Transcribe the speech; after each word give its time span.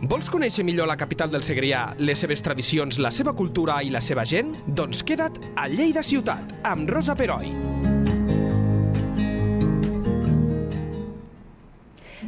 Vols 0.00 0.30
conèixer 0.32 0.62
millor 0.64 0.88
la 0.88 0.94
capital 0.96 1.28
del 1.28 1.42
Segrià, 1.44 1.90
les 2.00 2.22
seves 2.24 2.40
tradicions, 2.40 2.96
la 3.04 3.10
seva 3.12 3.34
cultura 3.36 3.82
i 3.84 3.90
la 3.92 4.00
seva 4.00 4.22
gent? 4.24 4.54
Doncs 4.64 5.02
queda't 5.04 5.36
a 5.60 5.66
Lleida 5.68 6.00
Ciutat, 6.00 6.54
amb 6.64 6.88
Rosa 6.88 7.12
Peroi. 7.18 7.52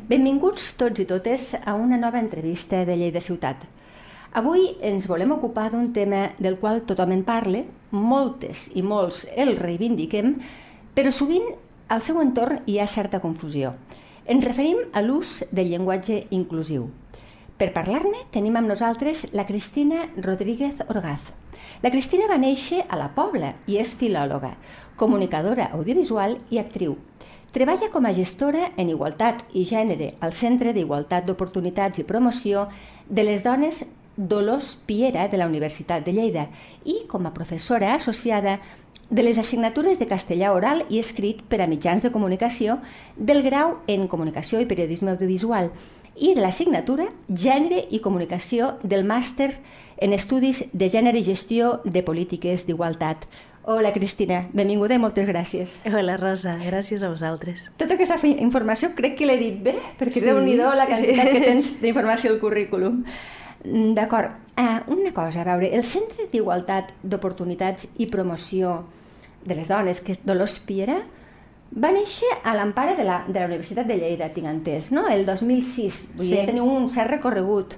Benvinguts 0.05 0.69
tots 0.77 1.01
i 1.01 1.09
totes 1.09 1.55
a 1.57 1.73
una 1.73 1.97
nova 1.97 2.21
entrevista 2.21 2.85
de 2.85 3.01
Lleida 3.01 3.25
Ciutat. 3.25 3.65
Avui 4.37 4.75
ens 4.85 5.09
volem 5.09 5.33
ocupar 5.33 5.71
d'un 5.73 5.95
tema 5.97 6.27
del 6.37 6.61
qual 6.61 6.85
tothom 6.85 7.17
en 7.17 7.25
parla, 7.25 7.65
moltes 7.91 8.69
i 8.77 8.85
molts 8.85 9.25
el 9.33 9.57
reivindiquem, 9.57 10.35
però 10.93 11.09
sovint 11.09 11.49
al 11.89 12.05
seu 12.05 12.21
entorn 12.21 12.67
hi 12.69 12.77
ha 12.77 12.87
certa 13.01 13.25
confusió. 13.25 13.73
Ens 14.29 14.45
referim 14.45 14.91
a 14.93 15.01
l'ús 15.01 15.41
del 15.49 15.73
llenguatge 15.73 16.27
inclusiu. 16.37 16.91
Per 17.61 17.69
parlar-ne 17.75 18.25
tenim 18.35 18.57
amb 18.59 18.71
nosaltres 18.71 19.27
la 19.37 19.45
Cristina 19.47 20.09
Rodríguez 20.17 20.81
Orgaz. 20.89 21.23
La 21.83 21.91
Cristina 21.91 22.29
va 22.31 22.39
néixer 22.41 22.83
a 22.89 22.99
la 22.99 23.11
Pobla 23.15 23.53
i 23.67 23.79
és 23.83 23.93
filòloga, 23.99 24.55
comunicadora 24.97 25.69
audiovisual 25.77 26.39
i 26.51 26.61
actriu. 26.63 26.97
Treballa 27.53 27.91
com 27.93 28.07
a 28.09 28.15
gestora 28.17 28.71
en 28.81 28.89
igualtat 28.89 29.43
i 29.53 29.67
gènere 29.69 30.15
al 30.25 30.33
Centre 30.33 30.73
d'Igualtat 30.73 31.27
d'Oportunitats 31.29 32.01
i 32.01 32.07
Promoció 32.09 32.69
de 33.09 33.27
les 33.29 33.45
Dones 33.45 33.85
Dolors 34.17 34.79
Piera 34.87 35.29
de 35.29 35.41
la 35.41 35.49
Universitat 35.51 36.05
de 36.05 36.17
Lleida 36.17 36.49
i 36.85 37.03
com 37.09 37.27
a 37.27 37.35
professora 37.37 37.95
associada 37.95 38.59
de 39.11 39.23
les 39.23 39.39
assignatures 39.39 39.99
de 40.01 40.09
castellà 40.09 40.55
oral 40.57 40.87
i 40.89 40.99
escrit 40.99 41.43
per 41.45 41.61
a 41.61 41.69
mitjans 41.69 42.05
de 42.05 42.13
comunicació 42.13 42.79
del 43.17 43.43
grau 43.45 43.77
en 43.87 44.09
Comunicació 44.09 44.61
i 44.61 44.69
Periodisme 44.69 45.13
Audiovisual 45.13 45.69
i 46.17 46.35
de 46.35 46.43
l'assignatura 46.43 47.09
Gènere 47.29 47.87
i 47.91 48.01
Comunicació 48.05 48.75
del 48.83 49.07
màster 49.09 49.53
en 50.03 50.13
Estudis 50.13 50.65
de 50.73 50.91
Gènere 50.91 51.21
i 51.21 51.27
Gestió 51.27 51.79
de 51.85 52.03
Polítiques 52.03 52.67
d'Igualtat. 52.67 53.25
Hola, 53.63 53.93
Cristina. 53.95 54.41
Benvinguda 54.51 54.97
i 54.99 54.99
moltes 54.99 55.29
gràcies. 55.29 55.77
Hola, 55.87 56.17
Rosa. 56.19 56.57
Gràcies 56.65 57.05
a 57.07 57.13
vosaltres. 57.13 57.69
Tota 57.79 57.95
aquesta 57.95 58.19
informació 58.33 58.91
crec 58.99 59.15
que 59.21 59.29
l'he 59.29 59.39
dit 59.39 59.61
bé, 59.63 59.77
perquè 60.01 60.19
sí. 60.19 60.25
déu 60.27 60.41
nhi 60.43 60.57
la 60.59 60.89
quantitat 60.91 61.31
que 61.31 61.45
tens 61.51 61.77
d'informació 61.83 62.33
al 62.35 62.41
currículum. 62.43 63.05
Mm, 63.65 63.95
d'acord. 63.95 64.35
Uh, 64.59 64.83
una 64.93 65.15
cosa, 65.15 65.45
a 65.45 65.47
veure, 65.47 65.71
el 65.71 65.87
Centre 65.87 66.27
d'Igualtat 66.33 66.91
d'Oportunitats 67.03 67.87
i 68.03 68.11
Promoció 68.11 68.83
de 69.47 69.55
les 69.55 69.71
Dones, 69.71 70.03
que 70.03 70.17
és 70.17 70.27
Dolors 70.27 70.59
Piera, 70.67 70.99
va 71.73 71.93
néixer 71.95 72.29
a 72.45 72.55
l'empara 72.57 72.95
de, 72.99 73.05
la, 73.07 73.23
de 73.29 73.39
la 73.39 73.47
Universitat 73.49 73.89
de 73.89 73.97
Lleida, 73.97 74.29
tinc 74.35 74.49
entès, 74.51 74.91
no? 74.93 75.07
El 75.09 75.25
2006. 75.29 76.03
Vull 76.19 76.29
sí. 76.29 76.35
dir, 76.35 76.47
teniu 76.51 76.69
un 76.69 76.89
cert 76.93 77.11
recorregut. 77.15 77.77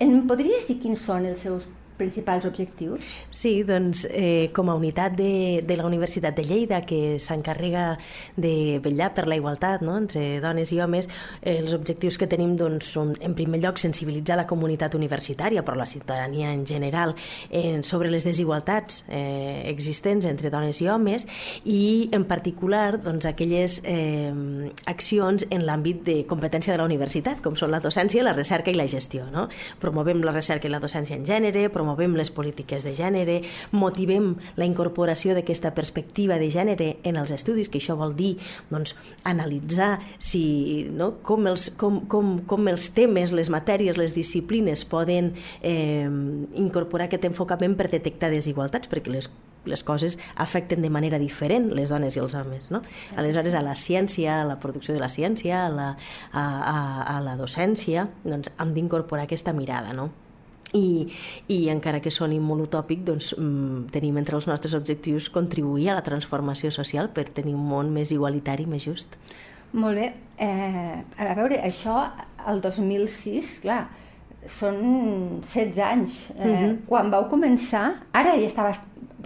Em 0.00 0.22
podries 0.28 0.66
dir 0.68 0.78
quins 0.82 1.02
són 1.04 1.28
els 1.28 1.44
seus 1.44 1.68
principals 1.96 2.46
objectius? 2.48 3.06
Sí, 3.30 3.62
doncs 3.66 4.06
eh, 4.10 4.50
com 4.54 4.70
a 4.70 4.76
unitat 4.78 5.14
de, 5.16 5.62
de 5.66 5.76
la 5.76 5.86
Universitat 5.86 6.36
de 6.36 6.44
Lleida 6.44 6.80
que 6.86 7.18
s'encarrega 7.22 7.98
de 8.36 8.80
vetllar 8.82 9.12
per 9.14 9.26
la 9.30 9.38
igualtat 9.38 9.82
no? 9.84 9.96
entre 10.00 10.40
dones 10.42 10.72
i 10.72 10.80
homes, 10.82 11.08
eh, 11.40 11.58
els 11.60 11.74
objectius 11.76 12.18
que 12.18 12.28
tenim 12.30 12.56
doncs, 12.58 12.90
són 12.96 13.14
en 13.20 13.36
primer 13.38 13.62
lloc 13.62 13.80
sensibilitzar 13.80 14.36
la 14.40 14.46
comunitat 14.50 14.96
universitària, 14.98 15.62
però 15.62 15.76
la 15.78 15.86
ciutadania 15.86 16.52
en 16.52 16.66
general, 16.66 17.14
eh, 17.50 17.80
sobre 17.86 18.10
les 18.10 18.26
desigualtats 18.26 19.04
eh, 19.08 19.62
existents 19.70 20.26
entre 20.26 20.50
dones 20.50 20.80
i 20.82 20.88
homes 20.88 21.28
i 21.64 22.08
en 22.12 22.26
particular 22.28 22.98
doncs, 23.02 23.26
aquelles 23.30 23.80
eh, 23.84 24.32
accions 24.90 25.46
en 25.50 25.66
l'àmbit 25.68 26.02
de 26.06 26.18
competència 26.28 26.74
de 26.74 26.80
la 26.82 26.88
universitat, 26.88 27.42
com 27.44 27.56
són 27.56 27.70
la 27.72 27.82
docència, 27.84 28.24
la 28.26 28.34
recerca 28.36 28.72
i 28.72 28.76
la 28.78 28.88
gestió. 28.90 29.28
No? 29.32 29.48
Promovem 29.80 30.22
la 30.24 30.34
recerca 30.34 30.68
i 30.68 30.72
la 30.72 30.80
docència 30.82 31.16
en 31.16 31.26
gènere, 31.28 31.68
promovem 31.72 31.91
promovem 31.92 32.16
les 32.16 32.30
polítiques 32.30 32.84
de 32.84 32.94
gènere, 32.96 33.42
motivem 33.70 34.36
la 34.56 34.64
incorporació 34.64 35.34
d'aquesta 35.36 35.74
perspectiva 35.76 36.38
de 36.40 36.48
gènere 36.50 36.96
en 37.04 37.16
els 37.20 37.32
estudis, 37.32 37.68
que 37.68 37.78
això 37.78 37.96
vol 37.96 38.16
dir 38.16 38.38
doncs, 38.70 38.96
analitzar 39.24 40.00
si, 40.18 40.88
no, 40.90 41.18
com, 41.22 41.46
els, 41.46 41.70
com, 41.76 42.02
com, 42.08 42.40
com 42.48 42.68
els 42.68 42.90
temes, 42.96 43.32
les 43.32 43.50
matèries, 43.52 43.98
les 43.98 44.14
disciplines 44.14 44.84
poden 44.84 45.34
eh, 45.60 46.08
incorporar 46.56 47.08
aquest 47.08 47.28
enfocament 47.28 47.76
per 47.76 47.90
detectar 47.92 48.32
desigualtats, 48.32 48.88
perquè 48.88 49.12
les 49.12 49.30
les 49.62 49.84
coses 49.86 50.16
afecten 50.42 50.82
de 50.82 50.88
manera 50.90 51.20
diferent 51.22 51.68
les 51.70 51.92
dones 51.92 52.16
i 52.16 52.18
els 52.18 52.34
homes. 52.34 52.66
No? 52.74 52.80
Aleshores, 53.14 53.54
a 53.54 53.62
la 53.62 53.76
ciència, 53.78 54.40
a 54.40 54.48
la 54.48 54.56
producció 54.58 54.90
de 54.90 54.98
la 54.98 55.06
ciència, 55.06 55.68
a 55.68 55.70
la, 55.70 55.88
a, 56.32 56.42
a, 56.42 56.78
a 57.14 57.20
la 57.22 57.36
docència, 57.38 58.08
doncs, 58.24 58.50
hem 58.58 58.74
d'incorporar 58.74 59.28
aquesta 59.28 59.54
mirada. 59.54 59.94
No? 59.94 60.10
I, 60.72 61.08
i 61.52 61.58
encara 61.72 62.00
que 62.00 62.10
soni 62.10 62.40
molt 62.40 62.66
utòpic, 62.68 63.04
doncs, 63.06 63.32
mm, 63.36 63.88
tenim 63.94 64.18
entre 64.20 64.36
els 64.38 64.48
nostres 64.48 64.74
objectius 64.78 65.28
contribuir 65.32 65.90
a 65.90 65.98
la 66.00 66.04
transformació 66.06 66.72
social 66.74 67.10
per 67.12 67.28
tenir 67.30 67.54
un 67.54 67.66
món 67.68 67.92
més 67.92 68.12
igualitari, 68.12 68.66
més 68.66 68.86
just. 68.88 69.18
Molt 69.72 69.96
bé. 69.96 70.12
Eh, 70.36 71.02
a 71.18 71.34
veure, 71.38 71.60
això, 71.64 71.98
el 72.48 72.60
2006, 72.64 73.58
clar, 73.64 73.86
són 74.48 75.40
16 75.44 75.78
anys. 75.86 76.30
Eh, 76.30 76.48
uh 76.48 76.56
-huh. 76.56 76.78
Quan 76.86 77.10
vau 77.10 77.28
començar, 77.28 78.02
ara 78.12 78.36
ja 78.36 78.46
estava, 78.46 78.72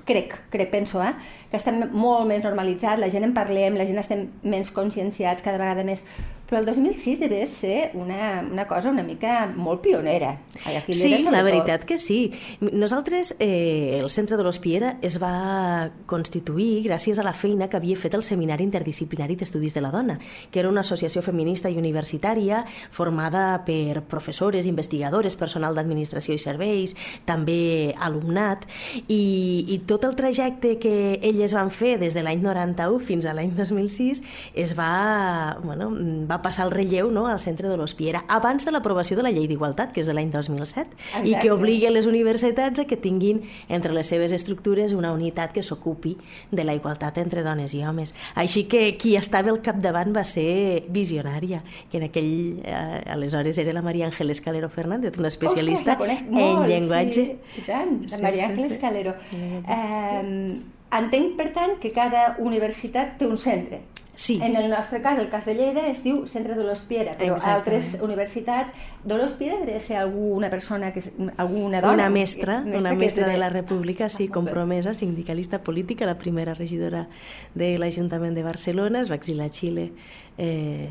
crec, 0.05 0.39
crec, 0.51 0.71
penso, 0.71 1.03
eh, 1.03 1.15
que 1.51 1.57
està 1.57 1.73
molt 1.91 2.27
més 2.27 2.43
normalitzat, 2.43 2.99
la 2.99 3.11
gent 3.11 3.25
en 3.25 3.35
parlem, 3.35 3.75
la 3.75 3.87
gent 3.87 3.99
estem 3.99 4.29
menys 4.43 4.71
conscienciats, 4.71 5.43
cada 5.43 5.59
vegada 5.59 5.85
més 5.85 6.05
però 6.47 6.61
el 6.61 6.67
2006 6.67 7.21
devia 7.21 7.47
ser 7.47 7.91
una, 7.95 8.45
una 8.47 8.67
cosa 8.67 8.91
una 8.91 9.03
mica 9.03 9.47
molt 9.51 9.83
pionera. 9.83 10.37
Aquí 10.65 10.95
sí, 10.95 11.11
la 11.31 11.43
veritat 11.43 11.85
que 11.85 11.99
sí. 11.99 12.33
Nosaltres, 12.61 13.35
eh, 13.41 13.99
el 14.01 14.09
Centre 14.11 14.37
de 14.39 14.45
l'Hospiera 14.47 14.97
es 15.03 15.19
va 15.23 15.91
constituir 16.07 16.85
gràcies 16.87 17.19
a 17.19 17.25
la 17.27 17.35
feina 17.35 17.69
que 17.69 17.77
havia 17.81 17.99
fet 17.99 18.15
el 18.15 18.23
Seminari 18.23 18.65
Interdisciplinari 18.65 19.37
d'Estudis 19.37 19.75
de 19.75 19.83
la 19.83 19.91
Dona, 19.91 20.19
que 20.51 20.61
era 20.63 20.71
una 20.71 20.85
associació 20.87 21.23
feminista 21.23 21.69
i 21.69 21.81
universitària 21.81 22.63
formada 22.91 23.65
per 23.67 24.05
professores, 24.07 24.71
investigadores, 24.71 25.37
personal 25.37 25.75
d'administració 25.75 26.37
i 26.37 26.43
serveis, 26.43 26.95
també 27.27 27.95
alumnat, 27.99 28.69
i, 29.09 29.67
i 29.67 29.81
tot 29.89 30.07
el 30.07 30.15
trajecte 30.15 30.77
que 30.79 31.19
elles 31.27 31.57
van 31.59 31.73
fer 31.75 31.97
des 31.99 32.15
de 32.15 32.23
l'any 32.23 32.43
91 32.45 33.03
fins 33.03 33.27
a 33.27 33.35
l'any 33.35 33.53
2006 33.57 34.23
es 34.55 34.77
va, 34.79 35.59
bueno, 35.65 35.91
va 36.31 36.36
va 36.37 36.43
passar 36.45 36.67
el 36.67 36.73
relleu 36.75 37.11
no, 37.13 37.27
al 37.31 37.41
centre 37.41 37.71
de 37.71 37.77
l'Hospiera 37.81 38.25
abans 38.29 38.67
de 38.67 38.73
l'aprovació 38.75 39.17
de 39.17 39.25
la 39.25 39.33
llei 39.33 39.49
d'igualtat, 39.49 39.93
que 39.95 40.03
és 40.03 40.09
de 40.09 40.15
l'any 40.17 40.31
2007, 40.35 40.93
Exacte. 40.93 41.25
i 41.31 41.35
que 41.41 41.53
obligui 41.55 41.89
les 41.93 42.09
universitats 42.11 42.83
a 42.83 42.87
que 42.89 42.99
tinguin 43.01 43.43
entre 43.73 43.95
les 43.97 44.11
seves 44.13 44.35
estructures 44.37 44.93
una 44.97 45.13
unitat 45.17 45.55
que 45.57 45.65
s'ocupi 45.65 46.17
de 46.51 46.67
la 46.67 46.77
igualtat 46.77 47.19
entre 47.23 47.45
dones 47.47 47.75
i 47.75 47.83
homes. 47.87 48.15
Així 48.35 48.67
que 48.71 48.97
qui 49.01 49.17
estava 49.17 49.53
al 49.55 49.63
capdavant 49.65 50.15
va 50.17 50.25
ser 50.29 50.85
visionària, 50.93 51.63
que 51.91 52.01
en 52.01 52.09
aquell, 52.11 52.63
eh, 52.65 53.03
aleshores 53.17 53.59
era 53.63 53.73
la 53.73 53.83
Maria 53.83 54.07
Ángeles 54.11 54.41
Calero 54.41 54.69
Fernández, 54.69 55.17
una 55.19 55.29
especialista 55.29 55.97
Ostres, 55.97 56.25
en 56.27 56.65
llenguatge. 56.67 57.27
Sí, 57.27 57.61
i 57.63 57.67
tant, 57.67 58.01
la 58.11 58.23
Maria 58.23 58.49
Ángeles 58.51 58.73
sí, 58.73 58.79
sí. 58.79 58.81
Calero. 58.81 59.15
Eh, 59.33 60.63
entenc, 60.97 61.37
per 61.39 61.53
tant, 61.55 61.77
que 61.81 61.93
cada 61.93 62.35
universitat 62.43 63.17
té 63.21 63.29
un 63.29 63.39
centre 63.41 63.81
Sí. 64.17 64.39
En 64.43 64.57
el 64.57 64.71
nostre 64.71 65.03
cas, 65.05 65.19
el 65.19 65.29
cas 65.29 65.45
de 65.45 65.55
Lleida, 65.55 65.87
es 65.91 66.01
diu 66.03 66.23
Centre 66.27 66.57
de 66.57 66.65
l'Hospiera, 66.65 67.15
però 67.21 67.37
a 67.37 67.55
altres 67.55 67.99
universitats... 68.01 68.73
De 69.07 69.15
l'Hospiera 69.15 69.61
deve 69.61 69.79
ser 69.85 70.01
alguna 70.01 70.49
persona, 70.51 70.89
que, 70.91 71.03
alguna 71.37 71.83
dona... 71.85 71.93
Una 71.93 72.11
mestra, 72.11 72.63
que, 72.65 72.79
una 72.81 72.95
mestra 72.97 73.27
de... 73.27 73.37
de 73.37 73.39
la 73.39 73.51
República, 73.53 74.09
sí, 74.09 74.27
compromesa, 74.27 74.95
sindicalista 74.95 75.61
política, 75.63 76.09
la 76.09 76.17
primera 76.19 76.55
regidora 76.55 77.07
de 77.55 77.77
l'Ajuntament 77.79 78.35
de 78.35 78.43
Barcelona, 78.43 79.05
es 79.05 79.13
va 79.13 79.21
exilar 79.21 79.47
a 79.47 79.55
Xile 79.55 79.93
Eh, 80.39 80.91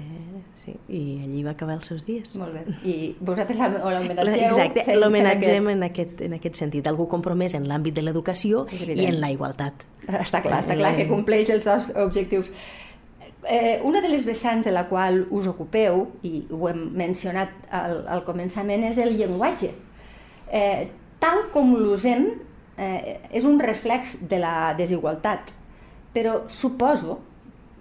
sí, 0.55 0.73
i 0.89 1.01
allí 1.21 1.43
va 1.45 1.51
acabar 1.53 1.75
els 1.77 1.89
seus 1.91 2.05
dies. 2.07 2.31
Molt 2.39 2.55
bé. 2.55 2.63
I 2.81 2.95
vosaltres 3.19 3.59
l'homenatgeu... 3.61 4.47
Exacte, 4.47 4.85
l'homenatgem 4.97 5.69
en, 5.75 5.83
aquest, 5.85 6.23
en 6.25 6.37
aquest 6.39 6.57
sentit. 6.57 6.87
Algú 6.89 7.05
compromès 7.11 7.53
en 7.57 7.67
l'àmbit 7.69 7.93
de 7.97 8.05
l'educació 8.07 8.65
i 8.73 9.05
en 9.05 9.19
la 9.21 9.29
igualtat. 9.33 9.85
Està 10.07 10.41
clar, 10.41 10.63
està 10.65 10.77
clar 10.77 10.95
que 10.97 11.05
compleix 11.09 11.53
els 11.53 11.69
dos 11.69 11.91
objectius. 12.07 12.49
Eh, 13.47 13.79
una 13.83 14.01
de 14.01 14.09
les 14.09 14.25
vessants 14.25 14.65
de 14.65 14.71
la 14.73 14.87
qual 14.89 15.25
us 15.29 15.47
ocupeu, 15.47 16.07
i 16.25 16.45
ho 16.49 16.69
hem 16.69 16.81
mencionat 16.97 17.53
al, 17.69 18.01
al 18.17 18.23
començament, 18.25 18.85
és 18.89 18.97
el 19.01 19.13
llenguatge. 19.19 19.69
Eh, 20.49 20.87
tal 21.21 21.45
com 21.53 21.75
l'usem 21.77 22.27
eh, 22.77 23.15
és 23.31 23.45
un 23.45 23.59
reflex 23.61 24.17
de 24.29 24.39
la 24.41 24.73
desigualtat, 24.77 25.53
però 26.15 26.41
suposo 26.49 27.19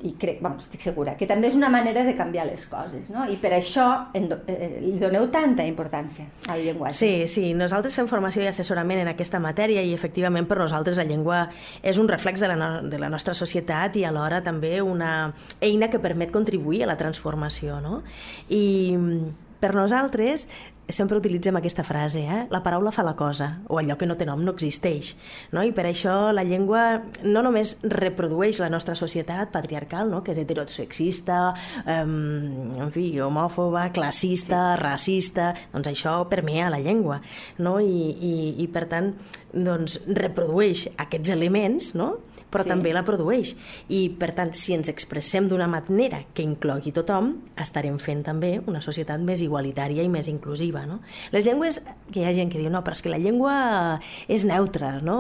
i 0.05 0.13
crec, 0.21 0.41
bueno, 0.43 0.59
estic 0.61 0.83
segura, 0.85 1.15
que 1.17 1.27
també 1.27 1.49
és 1.49 1.57
una 1.57 1.71
manera 1.73 2.03
de 2.05 2.13
canviar 2.17 2.45
les 2.47 2.67
coses, 2.69 3.09
no? 3.13 3.25
I 3.31 3.39
per 3.41 3.55
això 3.57 3.87
en, 4.17 4.29
eh, 4.53 4.69
li 4.83 4.99
doneu 5.01 5.31
tanta 5.33 5.65
importància 5.65 6.27
al 6.53 6.61
llenguatge. 6.61 6.97
Sí, 6.99 7.13
sí, 7.33 7.55
nosaltres 7.57 7.97
fem 7.97 8.09
formació 8.11 8.45
i 8.45 8.51
assessorament 8.51 9.01
en 9.01 9.09
aquesta 9.15 9.41
matèria 9.41 9.83
i 9.83 9.95
efectivament 9.97 10.49
per 10.51 10.59
nosaltres 10.61 11.01
la 11.01 11.09
llengua 11.09 11.47
és 11.83 11.99
un 11.99 12.11
reflex 12.11 12.45
de 12.45 12.53
la, 12.53 12.59
no, 12.61 12.69
de 12.85 13.01
la 13.01 13.09
nostra 13.09 13.33
societat 13.35 13.97
i 13.97 14.05
alhora 14.05 14.43
també 14.45 14.77
una 14.85 15.33
eina 15.65 15.89
que 15.89 16.03
permet 16.03 16.35
contribuir 16.35 16.85
a 16.85 16.93
la 16.93 16.99
transformació, 17.01 17.81
no? 17.81 18.03
I 18.53 18.65
per 19.65 19.73
nosaltres 19.73 20.51
sempre 20.89 21.17
utilitzem 21.17 21.57
aquesta 21.57 21.85
frase, 21.85 22.21
eh? 22.29 22.41
la 22.51 22.61
paraula 22.63 22.93
fa 22.93 23.03
la 23.07 23.15
cosa, 23.17 23.61
o 23.73 23.79
allò 23.81 23.97
que 23.97 24.07
no 24.07 24.17
té 24.21 24.27
nom 24.29 24.43
no 24.45 24.53
existeix. 24.53 25.15
No? 25.55 25.63
I 25.65 25.73
per 25.73 25.87
això 25.89 26.33
la 26.37 26.45
llengua 26.45 27.03
no 27.25 27.43
només 27.47 27.77
reprodueix 27.83 28.61
la 28.61 28.69
nostra 28.73 28.97
societat 28.99 29.53
patriarcal, 29.55 30.11
no? 30.13 30.23
que 30.25 30.35
és 30.35 30.43
heterosexista, 30.43 31.39
eh, 31.87 32.01
en 32.05 32.93
fi, 32.93 33.07
homòfoba, 33.25 33.89
classista, 33.97 34.61
sí. 34.75 34.83
racista, 34.83 35.53
doncs 35.73 35.93
això 35.95 36.19
permea 36.29 36.69
la 36.73 36.83
llengua. 36.85 37.21
No? 37.59 37.79
I, 37.81 38.13
i, 38.13 38.35
I 38.65 38.69
per 38.69 38.85
tant, 38.93 39.15
doncs, 39.55 40.01
reprodueix 40.21 40.89
aquests 40.99 41.31
elements, 41.35 41.95
no? 41.99 42.17
però 42.55 42.63
sí. 42.63 42.71
també 42.71 42.93
la 42.95 43.03
produeix. 43.03 43.55
I, 43.91 44.07
per 44.19 44.31
tant, 44.37 44.53
si 44.55 44.77
ens 44.77 44.89
expressem 44.93 45.49
d'una 45.51 45.67
manera 45.71 46.23
que 46.37 46.45
inclogui 46.47 46.93
tothom, 46.95 47.33
estarem 47.61 47.99
fent 47.99 48.23
també 48.29 48.53
una 48.71 48.83
societat 48.85 49.23
més 49.27 49.43
igualitària 49.43 50.05
i 50.07 50.11
més 50.13 50.31
inclusiva. 50.31 50.85
No? 50.87 51.01
Les 51.35 51.47
llengües, 51.49 51.83
que 52.13 52.23
hi 52.23 52.29
ha 52.29 52.35
gent 52.37 52.53
que 52.53 52.63
diu, 52.63 52.71
no, 52.71 52.85
però 52.87 52.95
és 52.95 53.03
que 53.03 53.11
la 53.11 53.19
llengua 53.19 53.57
és 54.31 54.47
neutra, 54.47 55.01
no? 55.03 55.19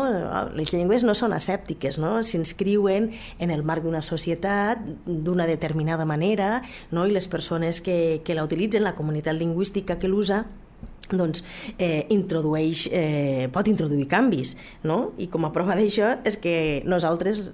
les 0.55 0.71
llengües 0.75 1.03
no 1.07 1.17
són 1.19 1.35
asèptiques, 1.35 1.99
no? 1.99 2.21
s'inscriuen 2.23 3.11
en 3.43 3.55
el 3.55 3.67
marc 3.67 3.83
d'una 3.85 4.05
societat 4.05 4.79
d'una 5.05 5.49
determinada 5.51 6.07
manera 6.07 6.63
no? 6.93 7.09
i 7.09 7.13
les 7.15 7.27
persones 7.29 7.83
que, 7.83 8.23
que 8.25 8.39
la 8.39 8.47
utilitzen, 8.47 8.87
la 8.87 8.95
comunitat 8.95 9.35
lingüística 9.35 9.99
que 9.99 10.11
l'usa, 10.11 10.45
doncs, 11.13 11.45
eh, 11.79 12.07
introdueix, 12.11 12.89
eh, 12.93 13.49
pot 13.53 13.69
introduir 13.69 14.07
canvis, 14.09 14.57
no? 14.83 15.13
I 15.19 15.29
com 15.29 15.45
a 15.45 15.53
prova 15.53 15.77
d'això 15.77 16.15
és 16.25 16.37
que 16.41 16.83
nosaltres, 16.87 17.53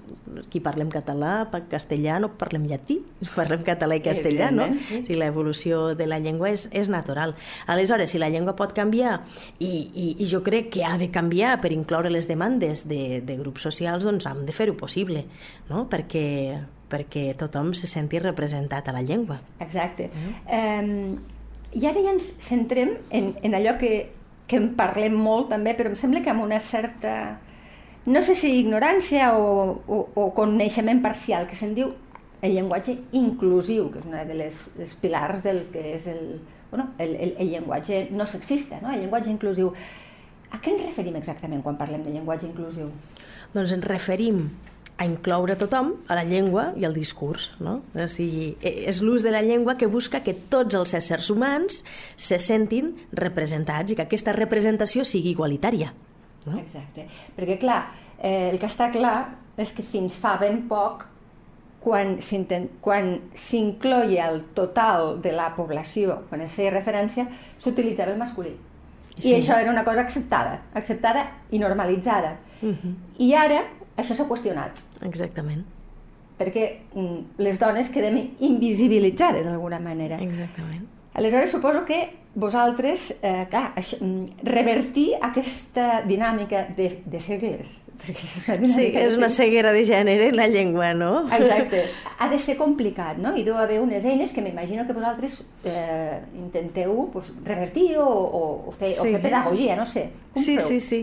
qui 0.51 0.61
parlem 0.61 0.91
català, 0.93 1.49
castellà, 1.71 2.19
no 2.21 2.33
parlem 2.39 2.67
llatí, 2.71 3.01
parlem 3.39 3.65
català 3.67 3.99
i 3.99 4.05
castellà, 4.05 4.51
no? 4.55 4.69
Sí. 4.89 5.03
Sigui, 5.07 5.19
l'evolució 5.21 5.95
de 5.99 6.07
la 6.07 6.21
llengua 6.23 6.53
és, 6.55 6.69
és 6.73 6.91
natural. 6.93 7.35
Aleshores, 7.67 8.11
si 8.11 8.21
la 8.23 8.31
llengua 8.31 8.57
pot 8.59 8.75
canviar, 8.77 9.21
i, 9.59 9.91
i, 9.95 10.07
i 10.19 10.29
jo 10.31 10.43
crec 10.47 10.71
que 10.75 10.85
ha 10.87 10.97
de 11.01 11.11
canviar 11.11 11.59
per 11.61 11.73
incloure 11.75 12.13
les 12.13 12.29
demandes 12.31 12.87
de, 12.89 13.21
de 13.27 13.39
grups 13.41 13.67
socials, 13.67 14.07
doncs 14.07 14.29
hem 14.31 14.45
de 14.47 14.55
fer-ho 14.57 14.77
possible, 14.79 15.27
no? 15.71 15.87
Perquè, 15.91 16.63
perquè 16.91 17.31
tothom 17.39 17.75
se 17.75 17.91
senti 17.91 18.23
representat 18.23 18.89
a 18.89 18.97
la 18.97 19.03
llengua. 19.03 19.41
Exacte. 19.61 20.11
Mm 20.15 20.33
-hmm. 20.47 21.19
um 21.19 21.39
i 21.73 21.87
ara 21.87 22.03
ja 22.03 22.15
ens 22.17 22.33
centrem 22.43 22.97
en, 23.15 23.35
en 23.43 23.55
allò 23.55 23.77
que, 23.79 24.11
que 24.51 24.59
en 24.59 24.73
parlem 24.79 25.15
molt 25.15 25.51
també, 25.53 25.75
però 25.79 25.93
em 25.93 25.99
sembla 25.99 26.23
que 26.25 26.33
amb 26.33 26.43
una 26.43 26.59
certa, 26.61 27.15
no 28.07 28.23
sé 28.27 28.35
si 28.35 28.57
ignorància 28.59 29.33
o, 29.39 29.77
o, 29.87 30.01
o 30.15 30.31
coneixement 30.35 31.03
parcial, 31.05 31.47
que 31.47 31.59
se'n 31.59 31.77
diu 31.77 31.93
el 32.43 32.57
llenguatge 32.57 32.97
inclusiu, 33.19 33.91
que 33.93 34.01
és 34.01 34.09
una 34.09 34.25
de 34.27 34.37
les, 34.39 34.65
les 34.81 34.95
pilars 35.03 35.45
del 35.45 35.67
que 35.73 35.85
és 35.95 36.09
el, 36.11 36.41
bueno, 36.71 36.91
el, 36.99 37.15
el, 37.15 37.35
el 37.39 37.53
llenguatge 37.53 38.09
no 38.17 38.27
sexista, 38.27 38.81
no? 38.83 38.91
el 38.91 39.05
llenguatge 39.05 39.31
inclusiu. 39.31 39.75
A 40.51 40.59
què 40.59 40.73
ens 40.73 40.83
referim 40.83 41.15
exactament 41.21 41.63
quan 41.63 41.79
parlem 41.79 42.03
de 42.03 42.15
llenguatge 42.15 42.49
inclusiu? 42.49 42.89
Doncs 43.55 43.77
ens 43.77 43.87
referim 43.87 44.49
a 45.01 45.07
incloure 45.09 45.57
tothom 45.57 45.95
a 46.13 46.17
la 46.19 46.27
llengua 46.29 46.75
i 46.77 46.85
al 46.85 46.93
discurs. 46.93 47.49
No? 47.65 47.79
O 47.97 48.07
sigui, 48.13 48.51
e, 48.61 48.85
és 48.91 49.01
l'ús 49.01 49.25
de 49.25 49.33
la 49.33 49.41
llengua 49.41 49.79
que 49.81 49.89
busca 49.89 50.21
que 50.21 50.35
tots 50.53 50.77
els 50.77 50.93
éssers 50.99 51.31
humans 51.33 51.81
se 52.21 52.37
sentin 52.39 52.93
representats 53.17 53.95
i 53.95 53.97
que 53.97 54.05
aquesta 54.05 54.35
representació 54.37 55.07
sigui 55.09 55.33
igualitària. 55.33 55.95
No? 56.45 56.59
Exacte. 56.61 57.07
Perquè, 57.37 57.57
clar, 57.63 57.81
eh, 58.19 58.51
el 58.51 58.61
que 58.61 58.69
està 58.69 58.91
clar 58.93 59.17
és 59.61 59.73
que 59.73 59.83
fins 59.83 60.19
fa 60.21 60.37
ben 60.41 60.67
poc 60.69 61.09
quan 61.81 62.19
s'incloia 62.21 64.29
el 64.29 64.43
total 64.53 65.17
de 65.25 65.33
la 65.33 65.55
població, 65.57 66.27
quan 66.29 66.45
es 66.45 66.53
feia 66.53 66.77
referència, 66.77 67.25
s'utilitzava 67.57 68.13
el 68.13 68.21
masculí. 68.21 68.53
Sí. 69.17 69.33
I 69.33 69.41
això 69.41 69.57
era 69.57 69.73
una 69.73 69.85
cosa 69.85 70.05
acceptada, 70.05 70.61
acceptada 70.77 71.25
i 71.51 71.59
normalitzada. 71.59 72.37
Uh 72.61 72.67
mhm. 72.67 72.77
-huh. 72.85 72.95
I 73.17 73.35
ara 73.35 73.65
això 74.01 74.17
s'ha 74.17 74.29
qüestionat. 74.29 74.81
Exactament. 75.07 75.67
Perquè 76.41 76.65
mm, 76.95 77.43
les 77.45 77.61
dones 77.61 77.91
quedem 77.93 78.17
invisibilitzades 78.41 79.45
d'alguna 79.47 79.81
manera. 79.83 80.21
Exactament. 80.25 80.89
Aleshores, 81.15 81.51
suposo 81.51 81.85
que 81.85 82.01
vosaltres, 82.35 83.11
eh, 83.23 83.47
clar, 83.51 83.73
això, 83.77 83.99
mm, 84.01 84.47
revertir 84.47 85.09
aquesta 85.21 86.03
dinàmica 86.07 86.69
de, 86.77 87.03
de 87.05 87.21
ceguers, 87.21 87.81
és 88.63 88.71
sí, 88.73 88.87
és 88.97 89.17
una 89.19 89.29
ceguera 89.29 89.73
de 89.73 89.83
gènere 89.85 90.31
en 90.31 90.37
la 90.39 90.47
llengua, 90.49 90.95
no? 90.95 91.27
Exacte. 91.29 91.85
Ha 92.21 92.29
de 92.29 92.39
ser 92.39 92.59
complicat, 92.59 93.17
no? 93.17 93.31
I 93.33 93.47
deu 93.47 93.57
haver 93.57 93.79
unes 93.81 94.05
eines 94.05 94.33
que 94.37 94.43
m'imagino 94.45 94.85
que 94.87 94.93
vosaltres 94.93 95.39
eh, 95.65 96.19
intenteu 96.37 97.07
pues, 97.15 97.31
revertir 97.47 97.97
o, 97.97 98.05
o, 98.05 98.43
o, 98.69 98.75
fer, 98.77 98.91
sí. 98.93 99.01
o 99.01 99.07
fer 99.07 99.23
pedagogia, 99.23 99.77
no 99.79 99.87
sé. 99.89 100.11
Com 100.35 100.45
sí, 100.45 100.59
feu? 100.59 100.67
sí, 100.69 100.81
sí. 100.85 101.01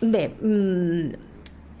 Bé, 0.00 0.30
mmm, 0.40 1.12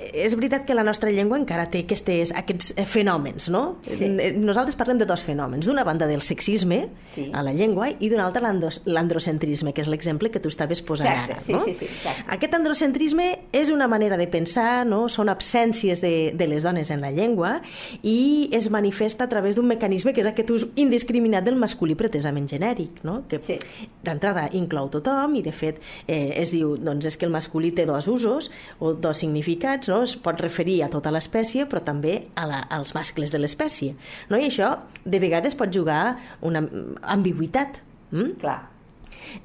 és 0.00 0.34
veritat 0.36 0.64
que 0.66 0.74
la 0.74 0.84
nostra 0.86 1.10
llengua 1.12 1.38
encara 1.38 1.66
té 1.70 1.82
aquestes, 1.84 2.32
aquests 2.36 2.72
eh, 2.76 2.86
fenòmens, 2.88 3.50
no? 3.52 3.76
Sí. 3.84 4.08
Eh, 4.08 4.30
nosaltres 4.32 4.78
parlem 4.78 5.00
de 5.00 5.06
dos 5.08 5.22
fenòmens. 5.26 5.68
D'una 5.68 5.84
banda 5.84 6.08
del 6.08 6.22
sexisme 6.24 6.86
sí. 7.12 7.28
a 7.36 7.44
la 7.44 7.52
llengua 7.52 7.90
i 7.92 8.08
d'una 8.08 8.24
altra 8.26 8.40
l'androcentrisme, 8.40 9.74
que 9.76 9.84
és 9.84 9.90
l'exemple 9.92 10.30
que 10.32 10.40
tu 10.40 10.48
estaves 10.48 10.80
posant 10.86 11.10
exacte, 11.10 11.36
ara. 11.36 11.44
Sí, 11.44 11.52
no? 11.52 11.64
sí, 11.66 11.74
sí, 11.78 11.88
exacte. 11.90 12.24
Aquest 12.36 12.56
androcentrisme 12.56 13.28
és 13.52 13.70
una 13.74 13.88
manera 13.92 14.16
de 14.16 14.26
pensar, 14.30 14.86
no? 14.88 15.02
són 15.12 15.28
absències 15.28 16.00
de, 16.00 16.32
de 16.36 16.48
les 16.48 16.64
dones 16.64 16.90
en 16.90 17.04
la 17.04 17.12
llengua 17.12 17.58
i 18.02 18.48
es 18.56 18.70
manifesta 18.72 19.28
a 19.28 19.28
través 19.32 19.58
d'un 19.58 19.68
mecanisme 19.68 20.14
que 20.16 20.24
és 20.24 20.30
aquest 20.30 20.50
ús 20.54 20.66
indiscriminat 20.80 21.44
del 21.44 21.60
masculí 21.60 21.96
pretesament 21.98 22.48
genèric, 22.48 23.02
no? 23.04 23.20
que 23.28 23.42
sí. 23.44 23.58
d'entrada 24.06 24.48
inclou 24.56 24.88
tothom 24.92 25.36
i 25.36 25.44
de 25.44 25.52
fet 25.52 25.80
eh, 26.06 26.32
es 26.40 26.54
diu 26.54 26.76
doncs 26.80 27.10
és 27.10 27.20
que 27.20 27.28
el 27.28 27.34
masculí 27.34 27.74
té 27.76 27.84
dos 27.88 28.08
usos 28.08 28.50
o 28.78 28.94
dos 28.94 29.20
significats, 29.20 29.89
no? 29.90 30.00
es 30.06 30.16
pot 30.16 30.40
referir 30.40 30.80
a 30.86 30.90
tota 30.92 31.12
l'espècie, 31.14 31.66
però 31.70 31.82
també 31.84 32.16
a 32.38 32.46
la, 32.48 32.62
als 32.72 32.94
mascles 32.96 33.34
de 33.34 33.42
l'espècie. 33.42 33.96
No? 34.30 34.38
I 34.38 34.48
això, 34.48 34.72
de 35.04 35.20
vegades, 35.22 35.58
pot 35.58 35.72
jugar 35.74 36.16
una 36.46 36.64
ambigüitat. 37.02 37.82
Mm? 38.14 38.36
Clar. 38.40 38.60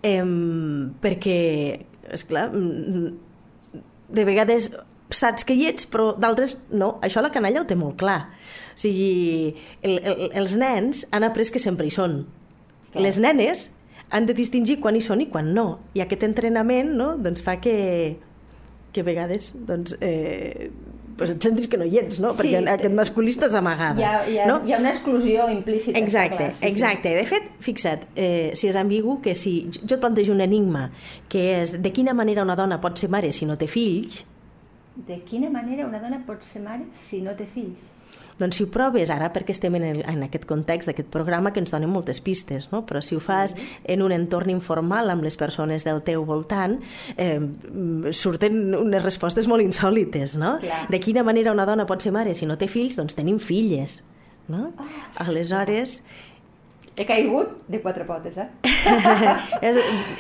Eh, 0.06 0.22
perquè, 1.04 1.40
és 2.16 2.24
clar, 2.30 2.50
de 4.16 4.26
vegades 4.28 4.70
saps 5.14 5.46
que 5.46 5.56
hi 5.56 5.68
ets, 5.70 5.86
però 5.90 6.14
d'altres 6.18 6.58
no. 6.74 6.96
Això 7.06 7.24
la 7.24 7.32
canalla 7.34 7.62
ho 7.62 7.68
té 7.70 7.78
molt 7.78 7.98
clar. 8.02 8.20
O 8.76 8.80
sigui, 8.80 9.54
el, 9.86 10.00
el, 10.00 10.28
els 10.42 10.56
nens 10.60 11.06
han 11.16 11.26
après 11.28 11.52
que 11.52 11.62
sempre 11.62 11.88
hi 11.88 11.94
són. 11.94 12.24
Clar. 12.92 13.04
Les 13.06 13.20
nenes 13.22 13.70
han 14.16 14.28
de 14.30 14.36
distingir 14.38 14.80
quan 14.82 14.98
hi 14.98 15.04
són 15.04 15.24
i 15.24 15.30
quan 15.32 15.54
no. 15.56 15.68
I 15.98 16.04
aquest 16.06 16.26
entrenament 16.28 16.94
no, 16.98 17.14
doncs 17.22 17.44
fa 17.46 17.58
que, 17.62 17.76
que 18.96 19.04
a 19.04 19.08
vegades 19.08 19.52
doncs, 19.68 19.98
eh, 20.00 20.70
pues 21.18 21.32
et 21.32 21.44
sentis 21.44 21.68
que 21.72 21.80
no 21.80 21.88
hi 21.88 22.00
ets, 22.02 22.20
no? 22.24 22.34
Sí, 22.36 22.42
perquè 22.42 22.62
aquest 22.76 22.96
masculista 22.96 23.50
és 23.50 23.56
amagada. 23.60 24.00
Hi 24.00 24.06
ha, 24.08 24.14
hi 24.28 24.38
ha, 24.40 24.46
no? 24.50 24.60
hi 24.68 24.76
ha 24.76 24.80
una 24.84 24.92
exclusió 24.92 25.48
implícita. 25.52 26.00
Exacte, 26.00 26.38
clar, 26.44 26.54
sí, 26.60 26.68
exacte. 26.70 27.12
Sí. 27.12 27.16
De 27.20 27.26
fet, 27.30 27.50
fixa't, 27.64 28.06
eh, 28.16 28.52
si 28.56 28.70
és 28.72 28.80
ambigu, 28.80 29.20
que 29.24 29.36
si 29.36 29.56
jo 29.78 29.96
et 29.96 30.00
plantejo 30.04 30.36
un 30.36 30.44
enigma, 30.44 30.90
que 31.32 31.46
és 31.62 31.76
de 31.82 31.92
quina 31.96 32.16
manera 32.18 32.44
una 32.48 32.58
dona 32.60 32.80
pot 32.84 33.00
ser 33.00 33.12
mare 33.12 33.32
si 33.36 33.48
no 33.48 33.60
té 33.60 33.70
fills... 33.72 34.24
De 34.96 35.18
quina 35.28 35.50
manera 35.52 35.84
una 35.84 36.00
dona 36.00 36.22
pot 36.24 36.44
ser 36.48 36.62
mare 36.64 36.86
si 37.04 37.20
no 37.24 37.34
té 37.36 37.44
fills? 37.52 37.82
Doncs 38.40 38.58
si 38.60 38.66
ho 38.66 38.70
proves 38.72 39.12
ara, 39.14 39.30
perquè 39.32 39.54
estem 39.56 39.78
en, 39.80 39.86
el, 39.88 40.02
en 40.12 40.26
aquest 40.26 40.44
context 40.50 40.90
d'aquest 40.90 41.08
programa 41.12 41.54
que 41.56 41.62
ens 41.64 41.72
donen 41.72 41.92
moltes 41.92 42.20
pistes, 42.24 42.68
no? 42.74 42.84
però 42.88 43.00
si 43.04 43.16
ho 43.16 43.22
fas 43.24 43.56
en 43.84 44.04
un 44.04 44.12
entorn 44.12 44.52
informal 44.52 45.10
amb 45.14 45.24
les 45.24 45.38
persones 45.40 45.88
del 45.88 46.02
teu 46.04 46.26
voltant, 46.28 46.78
eh, 47.16 47.40
surten 48.12 48.76
unes 48.76 49.06
respostes 49.06 49.48
molt 49.48 49.64
insòlites. 49.64 50.36
No? 50.36 50.58
Clar. 50.60 50.84
De 50.92 51.00
quina 51.00 51.24
manera 51.24 51.56
una 51.56 51.68
dona 51.68 51.88
pot 51.88 52.04
ser 52.04 52.12
mare 52.16 52.36
si 52.36 52.50
no 52.50 52.60
té 52.60 52.68
fills? 52.72 53.00
Doncs 53.00 53.16
tenim 53.16 53.40
filles. 53.40 54.02
No? 54.52 54.68
Oh, 54.78 54.86
Aleshores, 55.24 56.04
he 56.98 57.06
caigut 57.06 57.68
de 57.68 57.82
quatre 57.84 58.06
potes, 58.08 58.38
eh? 58.40 58.48
és, 59.68 59.78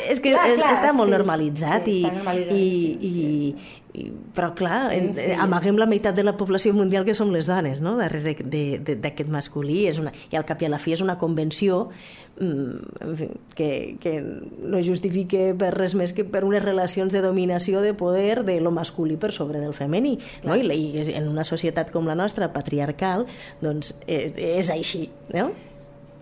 és 0.09 0.19
que 0.19 0.33
clar, 0.33 0.49
és, 0.51 0.59
clar, 0.59 0.73
està 0.75 0.91
molt 0.95 1.07
sí, 1.07 1.15
normalitzat, 1.15 1.87
sí, 1.87 1.99
i, 2.01 2.03
està 2.03 2.17
normalitzat, 2.17 2.55
i, 2.55 2.65
sí, 2.99 3.11
sí. 3.13 3.73
i, 3.95 4.07
però 4.35 4.49
clar, 4.57 4.79
en, 4.91 5.13
amaguem 5.39 5.77
la 5.79 5.87
meitat 5.87 6.17
de 6.17 6.25
la 6.25 6.33
població 6.35 6.73
mundial 6.75 7.05
que 7.07 7.13
som 7.15 7.31
les 7.31 7.47
dones, 7.47 7.79
no? 7.83 7.95
darrere 7.95 8.33
d'aquest 8.35 9.31
masculí, 9.31 9.85
és 9.87 9.99
una, 10.01 10.11
i 10.33 10.35
al 10.35 10.43
cap 10.47 10.59
i 10.63 10.67
a 10.67 10.71
la 10.73 10.79
fi 10.81 10.95
és 10.97 11.03
una 11.05 11.15
convenció 11.21 11.85
mm, 12.41 13.05
en 13.05 13.13
fi, 13.21 13.29
que, 13.55 13.69
que 14.03 14.15
no 14.19 14.81
justifique 14.83 15.53
per 15.59 15.71
res 15.77 15.95
més 15.95 16.11
que 16.15 16.25
per 16.27 16.43
unes 16.43 16.65
relacions 16.65 17.15
de 17.15 17.21
dominació 17.23 17.83
de 17.85 17.93
poder 17.95 18.43
de 18.43 18.57
lo 18.59 18.73
masculí 18.75 19.15
per 19.15 19.31
sobre 19.31 19.63
del 19.63 19.77
femení. 19.77 20.17
No? 20.43 20.59
I, 20.59 20.67
I 20.75 21.07
en 21.15 21.31
una 21.31 21.47
societat 21.47 21.93
com 21.95 22.09
la 22.09 22.17
nostra, 22.19 22.51
patriarcal, 22.51 23.29
doncs 23.63 23.95
és, 24.07 24.35
eh, 24.35 24.51
és 24.59 24.73
així. 24.75 25.07
No? 25.31 25.53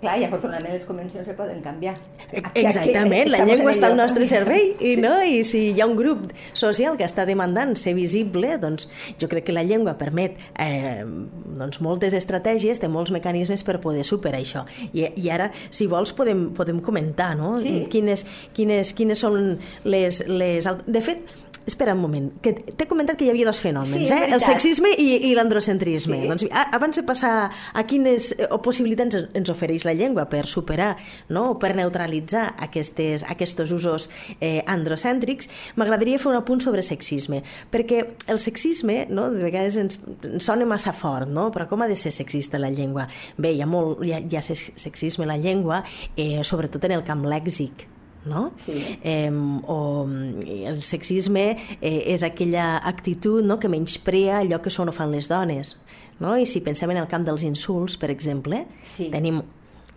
Clar, 0.03 0.17
i 0.19 0.25
afortunadament 0.27 0.75
les 0.75 0.83
convencions 0.87 1.27
se 1.27 1.35
poden 1.37 1.61
canviar. 1.63 1.93
Aquí, 2.27 2.63
Exactament, 2.65 3.29
aquí, 3.29 3.31
la 3.31 3.45
llengua 3.47 3.71
està 3.71 3.87
al 3.87 3.95
nostre 3.95 4.27
servei 4.27 4.73
i, 4.73 4.95
sí. 4.97 5.03
no? 5.03 5.13
i 5.23 5.43
si 5.47 5.61
hi 5.71 5.79
ha 5.79 5.87
un 5.87 5.95
grup 5.95 6.25
social 6.59 6.97
que 6.99 7.07
està 7.07 7.23
demandant 7.29 7.71
ser 7.79 7.95
visible, 7.95 8.57
doncs 8.59 8.89
jo 9.21 9.29
crec 9.31 9.47
que 9.47 9.55
la 9.55 9.63
llengua 9.63 9.95
permet 9.99 10.35
eh, 10.59 11.05
doncs 11.05 11.79
moltes 11.85 12.17
estratègies, 12.19 12.81
té 12.83 12.89
molts 12.91 13.13
mecanismes 13.15 13.63
per 13.63 13.79
poder 13.83 14.03
superar 14.07 14.41
això. 14.43 14.65
I, 14.91 15.07
i 15.07 15.31
ara, 15.31 15.51
si 15.71 15.87
vols, 15.87 16.11
podem, 16.17 16.49
podem 16.57 16.83
comentar 16.83 17.31
no? 17.39 17.55
sí. 17.63 17.85
quines, 17.93 18.27
quines, 18.57 18.93
quines 18.97 19.23
són 19.23 19.55
les, 19.87 20.23
les... 20.27 20.67
De 20.83 21.03
fet, 21.05 21.23
Espera 21.65 21.93
un 21.93 22.01
moment, 22.03 22.25
que 22.43 22.51
t'he 22.51 22.85
comentat 22.89 23.15
que 23.15 23.23
hi 23.23 23.29
havia 23.31 23.45
dos 23.47 23.61
fenòmens, 23.63 24.09
sí, 24.09 24.11
eh? 24.11 24.25
el 24.35 24.41
sexisme 24.43 24.89
i, 24.99 25.05
i 25.29 25.31
l'androcentrisme. 25.37 26.17
Sí. 26.19 26.27
Doncs, 26.27 26.43
abans 26.75 26.99
de 26.99 27.03
passar 27.07 27.35
a 27.47 27.83
quines 27.87 28.33
eh, 28.35 28.49
possibilitats 28.65 29.21
ens 29.31 29.51
ofereix 29.53 29.85
la 29.87 29.92
llengua 29.93 30.25
per 30.31 30.45
superar 30.49 30.95
no? 31.29 31.59
per 31.59 31.73
neutralitzar 31.77 32.49
aquestes, 32.65 33.25
aquests 33.29 33.73
usos 33.73 34.09
eh, 34.39 34.63
androcèntrics, 34.67 35.49
m'agradaria 35.79 36.19
fer 36.21 36.31
un 36.33 36.39
apunt 36.39 36.63
sobre 36.63 36.83
sexisme, 36.85 37.43
perquè 37.73 38.03
el 38.27 38.41
sexisme 38.43 39.05
no? 39.09 39.29
de 39.33 39.43
vegades 39.43 39.79
ens, 39.81 39.99
ens 40.23 40.43
sona 40.45 40.67
massa 40.69 40.93
fort, 40.93 41.29
no? 41.29 41.49
però 41.53 41.67
com 41.69 41.83
ha 41.83 41.89
de 41.91 41.97
ser 41.99 42.13
sexista 42.15 42.61
la 42.61 42.71
llengua? 42.73 43.07
Bé, 43.37 43.53
hi 43.53 43.63
ha, 43.63 43.69
molt, 43.69 44.03
hi 44.05 44.13
ha, 44.15 44.21
hi 44.23 44.39
ha 44.39 44.43
sexisme 44.43 45.27
a 45.27 45.33
la 45.33 45.39
llengua, 45.41 45.83
eh, 46.15 46.43
sobretot 46.43 46.85
en 46.89 46.97
el 46.99 47.07
camp 47.07 47.25
lèxic, 47.29 47.87
no? 48.25 48.53
Sí. 48.63 48.99
Eh, 49.03 49.31
o 49.31 50.07
el 50.07 50.81
sexisme 50.81 51.57
eh, 51.81 52.13
és 52.13 52.23
aquella 52.23 52.77
actitud 52.77 53.43
no, 53.43 53.59
que 53.59 53.71
menysprea 53.71 54.39
allò 54.41 54.61
que 54.63 54.71
són 54.73 54.91
o 54.91 54.95
fan 54.95 55.11
les 55.11 55.29
dones. 55.31 55.75
No? 56.21 56.37
I 56.37 56.47
si 56.47 56.61
pensem 56.63 56.91
en 56.93 57.01
el 57.01 57.09
camp 57.11 57.25
dels 57.27 57.43
insults, 57.43 57.97
per 57.99 58.11
exemple, 58.13 58.63
sí. 58.87 59.09
tenim 59.11 59.41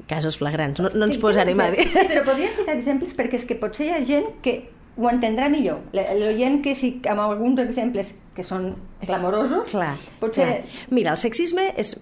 casos 0.08 0.38
flagrants. 0.38 0.80
No, 0.82 0.90
no 0.94 1.08
ens 1.08 1.16
sí, 1.16 1.22
posarem 1.22 1.60
a 1.60 1.70
dir. 1.74 1.86
Sí, 1.90 2.06
però 2.10 2.24
podríem 2.26 2.56
ficar 2.56 2.76
exemples 2.76 3.14
perquè 3.16 3.40
és 3.40 3.46
que 3.48 3.58
potser 3.60 3.88
hi 3.88 3.94
ha 3.96 4.02
gent 4.06 4.28
que 4.44 4.58
ho 4.96 5.08
entendrà 5.10 5.48
millor. 5.52 5.82
L'oient 5.92 6.62
que 6.64 6.74
si 6.78 6.96
amb 7.10 7.24
alguns 7.24 7.60
exemples 7.64 8.14
que 8.36 8.44
són 8.44 8.70
clamorosos, 9.04 9.70
clar, 9.72 9.94
potser... 10.20 10.46
Clar. 10.46 10.84
Mira, 10.92 11.14
el 11.16 11.20
sexisme 11.20 11.70
és, 11.80 11.94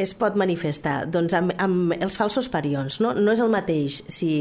es 0.00 0.14
pot 0.16 0.36
manifestar 0.40 1.02
doncs, 1.12 1.36
amb, 1.36 1.52
amb 1.60 1.96
els 1.98 2.16
falsos 2.20 2.48
parions. 2.52 3.00
No? 3.04 3.12
no 3.16 3.34
és 3.36 3.42
el 3.44 3.52
mateix 3.52 4.02
si, 4.12 4.32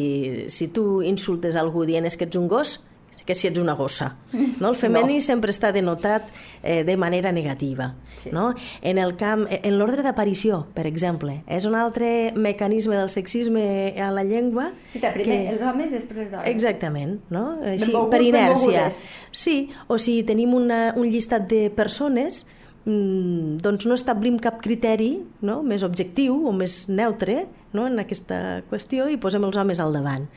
si 0.51 0.69
tu 0.75 1.01
insultes 1.07 1.59
algú 1.59 1.85
dient 1.87 2.07
que 2.11 2.27
ets 2.27 2.39
un 2.39 2.47
gos 2.51 2.79
que 3.25 3.35
si 3.35 3.47
ets 3.47 3.59
una 3.59 3.73
gossa. 3.73 4.15
No? 4.33 4.71
El 4.71 4.77
femení 4.79 5.19
no. 5.19 5.23
sempre 5.25 5.53
està 5.53 5.71
denotat 5.75 6.25
eh, 6.63 6.83
de 6.83 6.95
manera 6.97 7.31
negativa. 7.31 7.91
Sí. 8.17 8.31
No? 8.33 8.51
En 8.81 8.97
el 9.01 9.15
camp, 9.17 9.45
en 9.51 9.77
l'ordre 9.77 10.03
d'aparició, 10.05 10.65
per 10.75 10.87
exemple, 10.89 11.41
és 11.47 11.67
un 11.69 11.77
altre 11.77 12.31
mecanisme 12.35 12.97
del 12.97 13.11
sexisme 13.13 13.93
a 14.01 14.11
la 14.13 14.25
llengua. 14.27 14.71
I 14.93 15.03
primer 15.03 15.25
que... 15.25 15.37
els 15.55 15.61
homes, 15.65 15.91
després 15.93 16.31
dones. 16.31 16.49
Exactament, 16.49 17.19
no? 17.33 17.45
Així, 17.61 17.91
benvolguts, 17.91 18.15
per 18.15 18.23
inèrcia. 18.25 18.87
Sí, 19.31 19.57
o 19.87 19.99
si 20.01 20.21
tenim 20.27 20.55
una, 20.57 20.89
un 20.97 21.07
llistat 21.11 21.47
de 21.51 21.69
persones 21.75 22.45
mm, 22.85 23.61
doncs 23.63 23.87
no 23.87 23.97
establim 23.97 24.39
cap 24.41 24.59
criteri 24.63 25.13
no? 25.45 25.61
més 25.65 25.85
objectiu 25.87 26.37
o 26.47 26.53
més 26.55 26.85
neutre 26.89 27.45
no? 27.73 27.87
en 27.87 28.01
aquesta 28.03 28.61
qüestió 28.69 29.07
i 29.11 29.17
posem 29.21 29.43
els 29.47 29.57
homes 29.57 29.81
al 29.83 29.95
davant. 29.95 30.27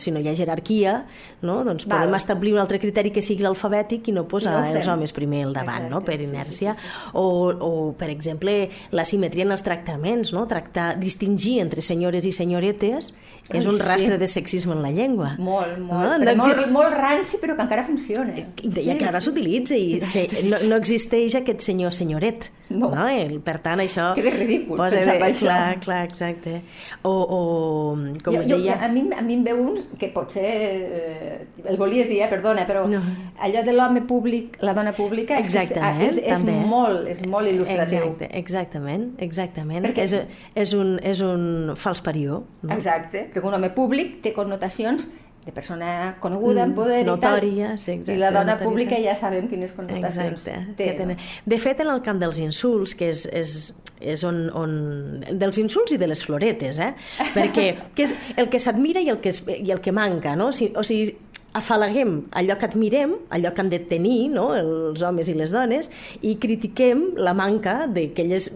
Si 0.00 0.12
no 0.12 0.20
hi 0.20 0.28
ha 0.30 0.34
jerarquia, 0.36 0.96
no? 1.42 1.60
doncs 1.66 1.86
Val. 1.86 2.04
podem 2.04 2.18
establir 2.18 2.54
un 2.56 2.62
altre 2.62 2.80
criteri 2.82 3.12
que 3.14 3.22
sigui 3.24 3.46
l'alfabètic 3.46 4.10
i 4.10 4.16
no 4.16 4.26
posar 4.30 4.58
no 4.58 4.76
els 4.80 4.90
homes 4.90 5.14
primer 5.16 5.44
al 5.48 5.56
davant, 5.56 5.86
Exacte, 5.86 5.94
no? 5.94 6.04
per 6.06 6.20
inèrcia. 6.20 6.76
Sí, 6.76 6.86
sí, 6.86 6.94
sí. 6.94 7.10
O, 7.20 7.26
o, 7.54 7.72
per 7.98 8.10
exemple, 8.12 8.56
la 8.92 9.06
simetria 9.08 9.46
en 9.48 9.56
els 9.56 9.66
tractaments, 9.66 10.34
no? 10.36 10.46
tractar, 10.50 10.92
distingir 11.00 11.60
entre 11.64 11.84
senyores 11.84 12.26
i 12.28 12.34
senyoretes 12.36 13.14
és 13.50 13.66
un 13.66 13.78
rastre 13.80 14.14
sí. 14.14 14.20
de 14.20 14.28
sexisme 14.30 14.74
en 14.76 14.82
la 14.84 14.90
llengua. 14.94 15.32
Molt, 15.42 15.78
molt. 15.82 16.06
No? 16.06 16.18
No 16.22 16.34
molt, 16.38 16.60
molt 16.70 16.94
ranci, 16.94 17.40
però 17.42 17.56
que 17.58 17.64
encara 17.66 17.84
funciona. 17.86 18.36
I, 18.38 18.46
i 18.68 18.70
sí. 18.76 18.86
encara 18.94 19.22
s'utilitza 19.24 19.78
i 19.78 19.98
se, 20.12 20.26
no, 20.46 20.60
no 20.70 20.78
existeix 20.78 21.34
aquest 21.40 21.64
senyor-senyoret. 21.66 22.50
No. 22.70 22.92
no? 22.94 23.08
I, 23.10 23.40
per 23.42 23.58
tant, 23.64 23.82
això... 23.82 24.12
Que 24.14 24.22
és 24.30 24.36
ridícul, 24.36 24.78
posa 24.78 25.02
això. 25.02 25.16
Clar, 25.40 25.80
clar, 25.82 26.04
exacte. 26.06 26.60
O, 27.02 27.12
o 27.12 27.40
com 28.24 28.34
jo, 28.34 28.42
deia... 28.44 28.76
Jo, 28.76 28.78
a, 28.86 28.88
mi, 28.92 29.04
a 29.16 29.22
mi 29.26 29.38
em 29.38 29.44
ve 29.46 29.54
un 29.56 29.78
que 30.00 30.10
potser... 30.14 30.46
Eh, 30.46 31.38
el 31.64 31.78
volies 31.80 32.08
dir, 32.08 32.20
eh, 32.24 32.28
perdona, 32.30 32.66
però 32.68 32.86
no. 32.90 33.00
allò 33.42 33.64
de 33.66 33.74
l'home 33.74 34.02
públic, 34.08 34.58
la 34.64 34.74
dona 34.76 34.92
pública, 34.96 35.38
Exactament, 35.40 36.06
és, 36.08 36.20
és, 36.20 36.44
és, 36.44 36.66
molt, 36.70 37.08
és 37.10 37.24
molt 37.26 37.50
il·lustratiu. 37.50 38.10
Exacte, 38.10 38.30
exactament, 38.40 39.08
exactament. 39.22 39.88
Perquè... 39.88 40.06
És, 40.08 40.16
és, 40.64 40.76
un, 40.76 40.96
és 41.06 41.24
un 41.24 41.74
fals 41.80 42.04
parió. 42.04 42.42
No? 42.62 42.74
Exacte, 42.76 43.28
perquè 43.32 43.46
un 43.46 43.58
home 43.58 43.72
públic 43.76 44.20
té 44.24 44.34
connotacions 44.36 45.10
de 45.44 45.52
persona 45.52 46.16
coneguda, 46.20 46.64
en 46.64 46.74
poder 46.76 47.00
notòria, 47.06 47.72
i 47.72 47.76
tal. 47.76 47.78
Sí, 47.80 47.92
exacte, 47.96 48.14
I 48.14 48.20
la 48.20 48.30
dona 48.30 48.54
notòria. 48.54 48.68
pública 48.68 48.98
ja 49.00 49.14
sabem 49.16 49.48
quines 49.48 49.72
connotacions 49.72 50.44
exacte, 50.44 50.74
té. 50.76 51.06
No? 51.08 51.16
De 51.54 51.58
fet, 51.62 51.80
en 51.80 51.92
el 51.94 52.02
camp 52.04 52.20
dels 52.20 52.40
insults, 52.44 52.94
que 52.98 53.08
és, 53.14 53.24
és, 53.32 53.54
és 54.00 54.24
on, 54.26 54.42
on... 54.56 54.76
dels 55.30 55.60
insults 55.62 55.94
i 55.94 56.00
de 56.00 56.08
les 56.10 56.24
floretes, 56.24 56.80
eh? 56.80 56.92
Perquè 57.36 57.66
que 57.96 58.08
és 58.08 58.14
el 58.40 58.50
que 58.52 58.60
s'admira 58.62 59.02
i, 59.04 59.10
el 59.12 59.20
que 59.22 59.32
es, 59.32 59.42
i 59.46 59.70
el 59.70 59.82
que 59.84 59.92
manca, 59.94 60.36
no? 60.38 60.50
O 60.50 60.56
sigui, 60.56 60.74
o 60.76 60.86
sigui 60.86 61.16
afalaguem 61.52 62.28
allò 62.38 62.56
que 62.58 62.68
admirem, 62.68 63.14
allò 63.34 63.50
que 63.54 63.62
han 63.62 63.70
de 63.72 63.80
tenir 63.90 64.28
no? 64.30 64.50
els 64.54 65.02
homes 65.02 65.28
i 65.28 65.34
les 65.34 65.50
dones, 65.54 65.90
i 66.22 66.36
critiquem 66.42 67.16
la 67.18 67.34
manca 67.34 67.88
d'aquelles 67.90 68.50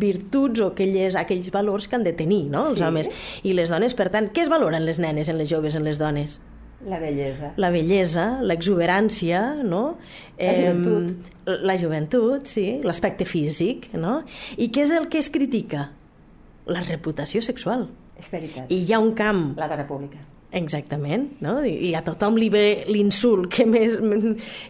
virtuts 0.00 0.62
o 0.64 0.70
aquelles, 0.72 1.18
aquells 1.20 1.50
valors 1.52 1.88
que 1.88 1.98
han 1.98 2.06
de 2.06 2.14
tenir 2.16 2.46
no? 2.48 2.70
els 2.70 2.80
sí. 2.80 2.86
homes 2.86 3.10
i 3.44 3.52
les 3.56 3.72
dones. 3.72 3.96
Per 3.96 4.08
tant, 4.12 4.30
què 4.32 4.46
es 4.46 4.52
valoren 4.52 4.86
les 4.88 5.02
nenes, 5.02 5.28
en 5.28 5.36
les 5.40 5.50
joves, 5.52 5.76
en 5.76 5.84
les 5.84 6.00
dones? 6.00 6.40
La 6.88 6.98
bellesa. 7.02 7.52
La 7.60 7.68
bellesa, 7.74 8.26
l'exuberància, 8.40 9.42
no? 9.60 9.98
La 10.40 10.54
joventut. 10.56 11.30
Eh, 11.44 11.58
la 11.68 11.76
joventut, 11.80 12.48
sí, 12.48 12.66
l'aspecte 12.86 13.26
físic, 13.28 13.90
no? 13.92 14.20
I 14.56 14.70
què 14.72 14.86
és 14.86 14.94
el 14.96 15.10
que 15.12 15.20
es 15.20 15.28
critica? 15.32 15.90
La 16.70 16.84
reputació 16.86 17.44
sexual. 17.44 17.88
És 18.20 18.32
veritat. 18.32 18.72
I 18.72 18.84
hi 18.84 18.92
ha 18.94 19.00
un 19.02 19.12
camp... 19.16 19.50
La 19.60 19.68
dona 19.68 19.86
pública 19.88 20.20
Exactament, 20.50 21.28
no? 21.38 21.60
I 21.62 21.92
a 21.94 22.00
tothom 22.02 22.34
li 22.34 22.48
ve 22.50 22.82
l'insult 22.90 23.46
que 23.54 23.62
més, 23.70 23.94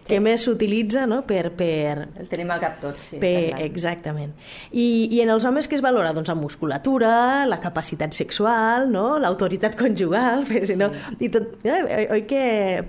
que 0.04 0.18
sí. 0.18 0.20
més 0.20 0.42
s'utilitza 0.44 1.06
no? 1.08 1.22
per, 1.24 1.54
per... 1.56 2.04
El 2.20 2.28
tenim 2.28 2.50
al 2.52 2.60
cap 2.60 2.76
tots, 2.82 3.06
sí. 3.14 3.20
Per, 3.22 3.56
exactament. 3.64 4.34
I, 4.70 5.08
I 5.08 5.22
en 5.24 5.32
els 5.32 5.46
homes 5.48 5.70
que 5.70 5.78
es 5.78 5.84
valora? 5.84 6.12
Doncs 6.16 6.28
la 6.28 6.36
musculatura, 6.36 7.12
la 7.48 7.56
capacitat 7.62 8.12
sexual, 8.16 8.90
no? 8.92 9.14
l'autoritat 9.22 9.78
conjugal, 9.80 10.44
sí. 10.50 10.66
si 10.68 10.76
no, 10.76 10.90
i 11.16 11.30
tot, 11.32 11.56
eh, 11.64 12.04
oi 12.12 12.26
que 12.28 12.42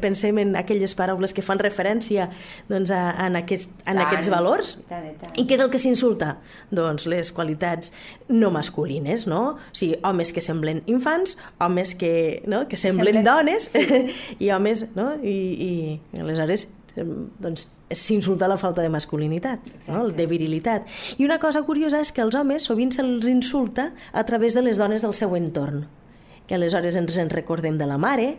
pensem 0.03 0.43
en 0.43 0.57
aquelles 0.59 0.91
paraules 0.97 1.31
que 1.31 1.45
fan 1.45 1.63
referència 1.63 2.27
doncs, 2.67 2.91
a, 2.91 3.05
en, 3.23 3.39
aquest, 3.39 3.71
en 3.85 3.93
tant, 3.93 4.03
aquests 4.03 4.33
valors? 4.35 4.75
Tant, 4.91 5.07
tant. 5.21 5.39
I 5.39 5.47
què 5.47 5.55
és 5.55 5.63
el 5.63 5.71
que 5.71 5.79
s'insulta? 5.79 6.33
Doncs 6.75 7.07
les 7.07 7.31
qualitats 7.31 7.95
no 8.27 8.51
masculines, 8.51 9.29
no? 9.31 9.41
O 9.55 9.79
sigui, 9.79 9.95
homes 10.07 10.35
que 10.35 10.43
semblen 10.43 10.83
infants, 10.91 11.37
homes 11.63 11.95
que, 11.95 12.13
no? 12.51 12.65
que 12.67 12.80
semblen 12.81 13.23
dones 13.25 13.71
sí. 13.71 13.81
i 14.43 14.51
homes, 14.51 14.87
no? 14.97 15.13
I, 15.21 15.35
i 16.11 16.21
aleshores 16.21 16.67
doncs 16.91 17.69
s'insulta 17.95 18.49
la 18.51 18.57
falta 18.59 18.83
de 18.83 18.89
masculinitat, 18.91 19.69
no? 19.87 20.09
de 20.11 20.25
virilitat. 20.27 20.89
I 21.17 21.25
una 21.25 21.39
cosa 21.39 21.63
curiosa 21.63 22.01
és 22.03 22.11
que 22.11 22.23
els 22.23 22.35
homes 22.35 22.67
sovint 22.67 22.91
se'ls 22.95 23.29
insulta 23.31 23.91
a 24.11 24.25
través 24.27 24.55
de 24.57 24.63
les 24.65 24.79
dones 24.79 25.05
del 25.05 25.15
seu 25.15 25.37
entorn, 25.39 25.85
que 26.47 26.57
aleshores 26.59 26.99
ens 26.99 27.21
en 27.21 27.31
recordem 27.31 27.79
de 27.79 27.87
la 27.87 27.97
mare, 27.97 28.33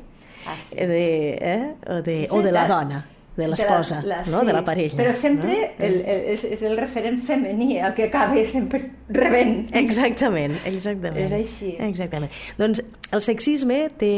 ah, 0.45 0.59
sí. 0.69 0.77
de, 0.77 1.03
eh? 1.41 1.75
o, 1.89 2.03
de, 2.05 2.19
o 2.31 2.45
de 2.45 2.53
la 2.53 2.69
dona 2.69 3.03
de 3.37 3.47
l'esposa, 3.49 4.03
no? 4.03 4.41
Sí, 4.41 4.47
de 4.47 4.53
la 4.53 4.65
parella. 4.65 4.99
Però 4.99 5.13
sempre 5.17 5.55
no? 5.55 5.69
el, 5.87 5.95
el, 6.05 6.25
és, 6.35 6.45
és 6.57 6.65
el 6.69 6.77
referent 6.77 7.17
femení 7.25 7.79
el 7.81 7.95
que 7.97 8.09
acaba 8.11 8.43
sempre 8.51 8.83
rebent. 9.09 9.71
Exactament, 9.83 10.59
exactament. 10.69 11.25
És 11.25 11.37
així. 11.39 11.73
Exactament. 11.89 12.35
Doncs 12.61 12.83
el 13.13 13.25
sexisme 13.25 13.87
té, 14.01 14.13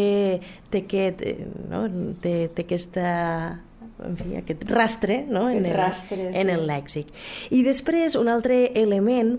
té, 0.70 0.82
aquest, 0.82 1.22
no? 1.70 1.86
té, 2.24 2.34
té 2.54 2.66
aquesta 2.66 3.06
en 4.04 4.16
fi, 4.18 4.34
aquest 4.40 4.64
rastre 4.70 5.22
no? 5.28 5.46
en, 5.50 5.64
el, 5.64 5.76
rastre, 5.78 6.28
en 6.32 6.50
sí. 6.50 6.54
el 6.56 6.66
lèxic. 6.68 7.12
I 7.54 7.62
després, 7.66 8.18
un 8.18 8.30
altre 8.32 8.64
element 8.74 9.36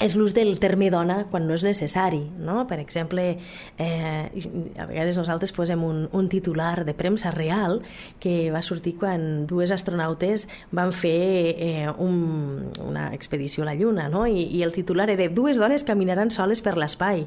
és 0.00 0.16
l'ús 0.16 0.32
del 0.34 0.56
terme 0.58 0.88
dona 0.90 1.26
quan 1.30 1.46
no 1.46 1.54
és 1.54 1.64
necessari. 1.66 2.22
No? 2.40 2.64
Per 2.66 2.80
exemple, 2.80 3.26
eh, 3.78 4.44
a 4.80 4.86
vegades 4.88 5.20
nosaltres 5.20 5.52
posem 5.52 5.84
un, 5.84 6.06
un 6.16 6.30
titular 6.32 6.86
de 6.88 6.94
premsa 6.96 7.30
real 7.34 7.82
que 8.20 8.50
va 8.50 8.64
sortir 8.64 8.96
quan 8.98 9.46
dues 9.50 9.70
astronautes 9.76 10.48
van 10.72 10.94
fer 10.96 11.54
eh, 11.56 11.92
un, 11.98 12.72
una 12.86 13.10
expedició 13.14 13.64
a 13.64 13.70
la 13.70 13.76
Lluna, 13.76 14.08
no? 14.08 14.26
I, 14.26 14.48
i 14.48 14.64
el 14.64 14.72
titular 14.72 15.10
era 15.12 15.28
dues 15.28 15.60
dones 15.60 15.84
caminaran 15.84 16.32
soles 16.32 16.64
per 16.64 16.78
l'espai 16.80 17.26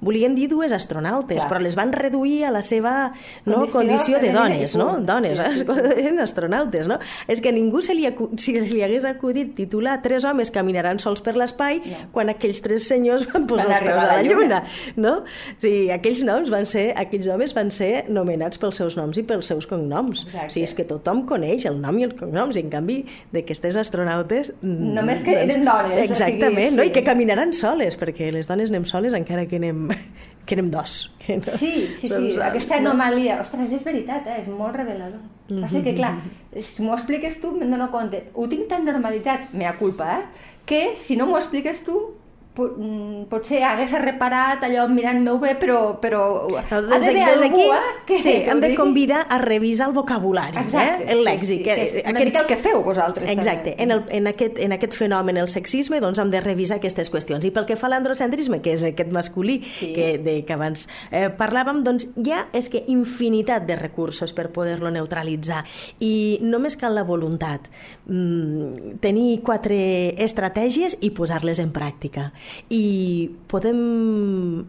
volien 0.00 0.34
dir 0.34 0.48
dues 0.48 0.72
astronautes, 0.72 1.38
Clar. 1.42 1.48
però 1.50 1.60
les 1.62 1.76
van 1.76 1.92
reduir 1.92 2.44
a 2.46 2.50
la 2.50 2.62
seva 2.62 3.12
no, 3.46 3.66
Condició 3.70 3.72
condició 3.80 4.18
de 4.20 4.32
dones, 4.32 4.76
no? 4.76 5.00
Dones, 5.00 5.38
Sí, 5.40 5.56
sí, 5.58 5.64
sí, 5.64 6.00
eren 6.00 6.20
astronautes, 6.20 6.86
no? 6.88 6.98
És 7.28 7.40
que 7.40 7.48
a 7.50 7.52
ningú 7.52 7.80
se 7.82 7.94
li, 7.94 8.06
acu 8.06 8.30
si 8.40 8.54
li 8.60 8.82
hagués 8.82 9.04
acudit 9.08 9.54
titular 9.56 10.00
Tres 10.02 10.24
homes 10.24 10.50
caminaran 10.50 10.98
sols 11.02 11.20
per 11.24 11.36
l'espai 11.36 11.80
No. 11.80 11.96
quan 12.12 12.28
aquells 12.32 12.60
tres 12.62 12.86
senyors 12.88 13.26
van 13.32 13.46
posar 13.46 13.68
Van 13.68 13.76
els 13.76 13.86
peus 13.86 14.02
a 14.02 14.16
la 14.16 14.22
lluna, 14.22 14.62
no? 14.96 15.14
Sí, 15.58 15.90
aquells 15.90 16.22
noms 16.26 16.50
van 16.52 16.66
ser, 16.66 16.90
aquells 16.96 17.28
homes 17.28 17.54
van 17.56 17.70
ser 17.74 18.04
nomenats 18.08 18.58
pels 18.60 18.76
seus 18.80 18.96
noms 18.98 19.18
i 19.18 19.24
pels 19.26 19.46
seus 19.50 19.66
cognoms. 19.70 20.24
Exacte. 20.26 20.46
O 20.46 20.54
sigui, 20.54 20.64
és 20.68 20.74
que 20.78 20.84
tothom 20.88 21.24
coneix 21.28 21.66
el 21.70 21.80
nom 21.80 21.98
i 22.00 22.04
els 22.08 22.14
cognoms, 22.18 22.56
i 22.56 22.64
en 22.64 22.70
canvi 22.72 22.98
d'aquestes 23.32 23.76
astronautes... 23.80 24.52
mm, 24.62 24.92
Només 24.96 25.22
que 25.26 25.34
eren 25.36 25.64
dones, 25.64 25.92
o 25.92 25.96
sigui, 25.96 26.04
Exactament, 26.10 26.76
no? 26.76 26.82
sí. 26.84 26.88
I 26.90 26.94
que 26.94 27.04
caminaran 27.06 27.52
soles, 27.56 27.96
perquè 28.00 28.30
les 28.34 28.48
dones 28.50 28.70
anem 28.72 28.84
soles 28.88 29.14
encara 29.16 29.46
que 29.50 29.56
anem, 29.60 29.79
que 30.46 30.56
anem 30.56 30.70
dos. 30.70 31.14
Que 31.18 31.36
no, 31.38 31.44
Sí, 31.44 31.72
sí, 31.96 32.00
sí, 32.00 32.08
Doncs, 32.08 32.38
aquesta 32.42 32.80
no? 32.80 32.90
anomalia, 32.90 33.40
ostres, 33.40 33.72
és 33.72 33.84
veritat, 33.86 34.26
eh? 34.26 34.40
és 34.42 34.48
molt 34.48 34.74
revelador. 34.76 35.20
Mm 35.20 35.56
-hmm. 35.56 35.60
Passa 35.62 35.82
que, 35.82 35.94
clar, 35.94 36.14
si 36.62 36.82
m'ho 36.82 36.94
expliques 36.94 37.40
tu, 37.40 37.52
me'n 37.56 37.70
dono 37.70 37.90
compte. 37.90 38.30
Ho 38.34 38.48
tinc 38.48 38.68
tan 38.68 38.84
normalitzat, 38.84 39.52
mea 39.52 39.76
culpa, 39.78 40.18
eh? 40.18 40.24
que 40.66 40.94
si 40.96 41.16
no 41.16 41.26
m'ho 41.26 41.38
expliques 41.38 41.84
tu, 41.84 42.14
potser 42.54 43.62
hagués 43.64 43.92
reparat 44.02 44.62
allò 44.66 44.86
mirant-me 44.90 45.32
bé, 45.40 45.54
però, 45.60 45.98
però 46.02 46.22
No, 46.50 46.58
ha 46.58 46.80
des- 46.80 46.88
d'haver 46.88 47.14
des 47.14 47.28
algú 47.36 47.56
d'aquí, 47.56 47.62
eh, 47.62 48.04
que 48.06 48.18
sí, 48.18 48.32
que 48.44 48.50
hem 48.50 48.60
de 48.60 48.74
convidar 48.74 49.26
a 49.30 49.38
revisar 49.38 49.88
el 49.88 49.94
vocabulari, 49.94 50.56
Exacte, 50.58 51.04
eh? 51.04 51.12
el 51.12 51.18
sí, 51.18 51.24
lèxic. 51.24 51.46
sí, 51.46 51.62
que 51.62 51.82
és 51.82 51.94
eh, 51.94 52.02
una 52.10 52.20
mica 52.20 52.40
el 52.40 52.46
que 52.46 52.56
feu 52.56 52.82
vosaltres, 52.82 53.28
Exacte, 53.30 53.70
també. 53.76 53.82
en, 53.82 53.90
el, 53.92 54.02
en, 54.10 54.26
aquest, 54.26 54.58
en 54.58 54.72
aquest 54.72 54.94
fenomen, 54.94 55.36
el 55.36 55.48
sexisme, 55.48 56.00
doncs 56.00 56.18
hem 56.18 56.30
de 56.30 56.40
revisar 56.40 56.78
aquestes 56.78 57.10
qüestions. 57.10 57.44
I 57.46 57.50
pel 57.50 57.66
que 57.66 57.76
fa 57.76 57.86
a 57.86 57.90
l'androcentrisme, 57.90 58.60
que 58.60 58.72
és 58.72 58.82
aquest 58.84 59.10
masculí 59.12 59.60
Sí. 59.78 59.92
que, 59.94 60.18
de, 60.18 60.44
que 60.44 60.52
abans 60.52 60.88
eh, 61.10 61.28
parlàvem, 61.30 61.82
doncs 61.84 62.08
ha 62.30 62.46
és 62.52 62.68
que 62.68 62.84
infinitat 62.88 63.64
de 63.66 63.76
recursos 63.76 64.32
per 64.32 64.50
poder-lo 64.52 64.90
neutralitzar 64.90 65.64
i 66.00 66.38
només 66.42 66.76
cal 66.76 66.94
la 66.94 67.02
voluntat 67.04 67.68
mm, 68.06 68.98
tenir 69.00 69.40
quatre 69.42 70.14
estratègies 70.22 70.98
i 71.00 71.10
posar-les 71.10 71.58
en 71.62 71.72
pràctica 71.72 72.32
i 72.70 73.30
podem 73.50 74.66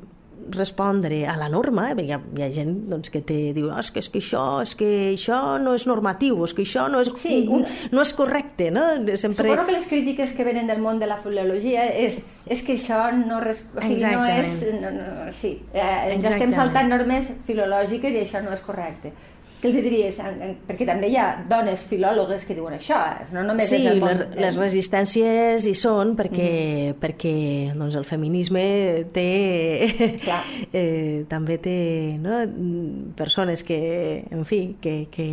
respondre 0.49 1.27
a 1.27 1.35
la 1.37 1.47
norma, 1.49 1.91
eh? 1.91 2.03
hi 2.03 2.11
ha, 2.11 2.19
hi 2.35 2.41
ha 2.43 2.47
gent 2.51 2.71
doncs, 2.89 3.11
que 3.13 3.21
te 3.21 3.35
diu 3.55 3.69
oh, 3.69 3.77
és, 3.79 3.91
que, 3.93 4.01
és 4.01 4.09
que 4.09 4.19
això 4.21 4.43
és 4.63 4.73
que 4.75 4.89
això 5.13 5.37
no 5.61 5.75
és 5.77 5.85
normatiu, 5.87 6.39
és 6.47 6.55
que 6.57 6.65
això 6.65 6.87
no 6.91 7.01
és, 7.03 7.11
Sí, 7.21 7.43
un- 7.47 7.65
no 7.93 8.01
és 8.01 8.13
correcte, 8.17 8.71
no? 8.73 8.83
Sempre... 9.21 9.51
Suposo 9.51 9.67
que 9.69 9.75
les 9.77 9.87
crítiques 9.87 10.33
que 10.33 10.43
venen 10.47 10.67
del 10.67 10.81
món 10.81 10.99
de 10.99 11.07
la 11.07 11.19
filologia 11.21 11.85
és, 11.85 12.23
és 12.47 12.63
que 12.65 12.73
això 12.79 13.03
no, 13.15 13.39
res, 13.43 13.63
o 13.75 13.83
sigui, 13.85 14.07
no 14.09 14.25
és... 14.25 14.63
No, 14.81 14.91
no, 14.95 15.09
sí, 15.31 15.59
eh, 15.73 16.15
ens 16.15 16.25
estem 16.25 16.49
Exactament. 16.49 16.57
saltant 16.57 16.89
normes 16.89 17.33
filològiques 17.47 18.17
i 18.17 18.25
això 18.25 18.41
no 18.43 18.55
és 18.55 18.65
correcte. 18.65 19.13
Què 19.61 19.69
els 19.69 19.77
diries? 19.77 20.19
Perquè 20.65 20.87
també 20.89 21.11
hi 21.11 21.17
ha 21.21 21.27
dones 21.49 21.83
filòlogues 21.85 22.47
que 22.49 22.55
diuen 22.57 22.73
això, 22.79 22.97
eh? 23.13 23.27
no 23.35 23.43
només 23.45 23.69
Sí, 23.69 23.77
és 23.77 23.91
el 23.91 24.01
les, 24.01 24.23
les 24.41 24.57
resistències 24.57 25.67
hi 25.69 25.75
són 25.77 26.15
perquè, 26.17 26.47
mm. 26.49 26.99
perquè 27.03 27.35
doncs, 27.77 27.99
el 27.99 28.07
feminisme 28.09 28.63
té... 29.13 29.27
Clar. 30.25 30.41
eh, 30.81 31.27
també 31.29 31.59
té 31.61 31.77
no? 32.21 32.41
persones 33.17 33.61
que, 33.67 33.81
en 34.33 34.47
fi, 34.49 34.63
que, 34.81 34.95
que, 35.13 35.27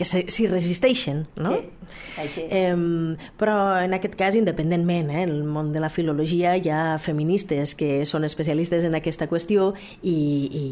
que 0.00 0.06
s'hi 0.08 0.48
resisteixen, 0.48 1.26
no? 1.36 1.52
Sí, 1.52 1.90
així. 2.22 2.44
Eh, 2.48 3.16
però 3.40 3.56
en 3.84 3.92
aquest 3.96 4.16
cas, 4.18 4.38
independentment, 4.38 5.10
eh, 5.12 5.24
el 5.26 5.42
món 5.44 5.74
de 5.74 5.82
la 5.84 5.90
filologia 5.92 6.56
hi 6.56 6.72
ha 6.72 6.98
feministes 7.02 7.76
que 7.76 8.06
són 8.08 8.24
especialistes 8.24 8.86
en 8.88 8.96
aquesta 8.96 9.28
qüestió 9.28 9.74
i, 10.00 10.16
i 10.16 10.64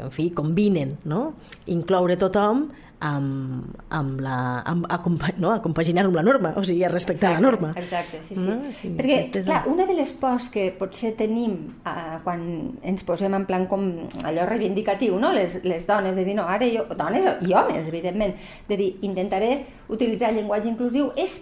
en 0.00 0.14
fi, 0.14 0.30
combinen, 0.36 0.96
no? 1.04 1.34
Incloure 1.68 2.16
tothom 2.20 2.70
amb, 3.00 3.76
amb 3.88 4.20
la, 4.20 4.36
amb, 4.68 4.84
acompa, 4.92 5.32
no? 5.40 5.50
a 5.54 5.60
compaginar-ho 5.64 6.10
amb 6.10 6.18
la 6.20 6.24
norma, 6.24 6.52
o 6.56 6.64
sigui, 6.64 6.84
a 6.84 6.90
respectar 6.92 7.32
la 7.32 7.40
norma. 7.40 7.72
Exacte, 7.80 8.20
sí, 8.28 8.34
sí. 8.34 8.44
No? 8.44 8.56
Sí, 8.76 8.92
Perquè, 8.98 9.18
és 9.40 9.48
clar, 9.48 9.62
una 9.72 9.86
de 9.88 9.96
les 9.96 10.12
pors 10.20 10.50
que 10.52 10.68
potser 10.76 11.14
tenim 11.18 11.56
eh, 11.88 12.18
quan 12.24 12.42
ens 12.86 13.06
posem 13.08 13.36
en 13.36 13.46
plan 13.48 13.64
com 13.70 13.86
allò 14.28 14.44
reivindicatiu, 14.48 15.16
no? 15.20 15.32
les, 15.36 15.60
les 15.64 15.86
dones, 15.88 16.16
de 16.16 16.26
dir, 16.28 16.36
no, 16.38 16.44
ara 16.48 16.68
jo, 16.68 16.84
dones 16.98 17.26
i 17.48 17.56
homes, 17.56 17.88
evidentment, 17.88 18.36
de 18.68 18.80
dir, 18.80 18.90
intentaré 19.06 19.54
utilitzar 19.88 20.34
el 20.34 20.42
llenguatge 20.42 20.68
inclusiu, 20.70 21.10
és 21.16 21.40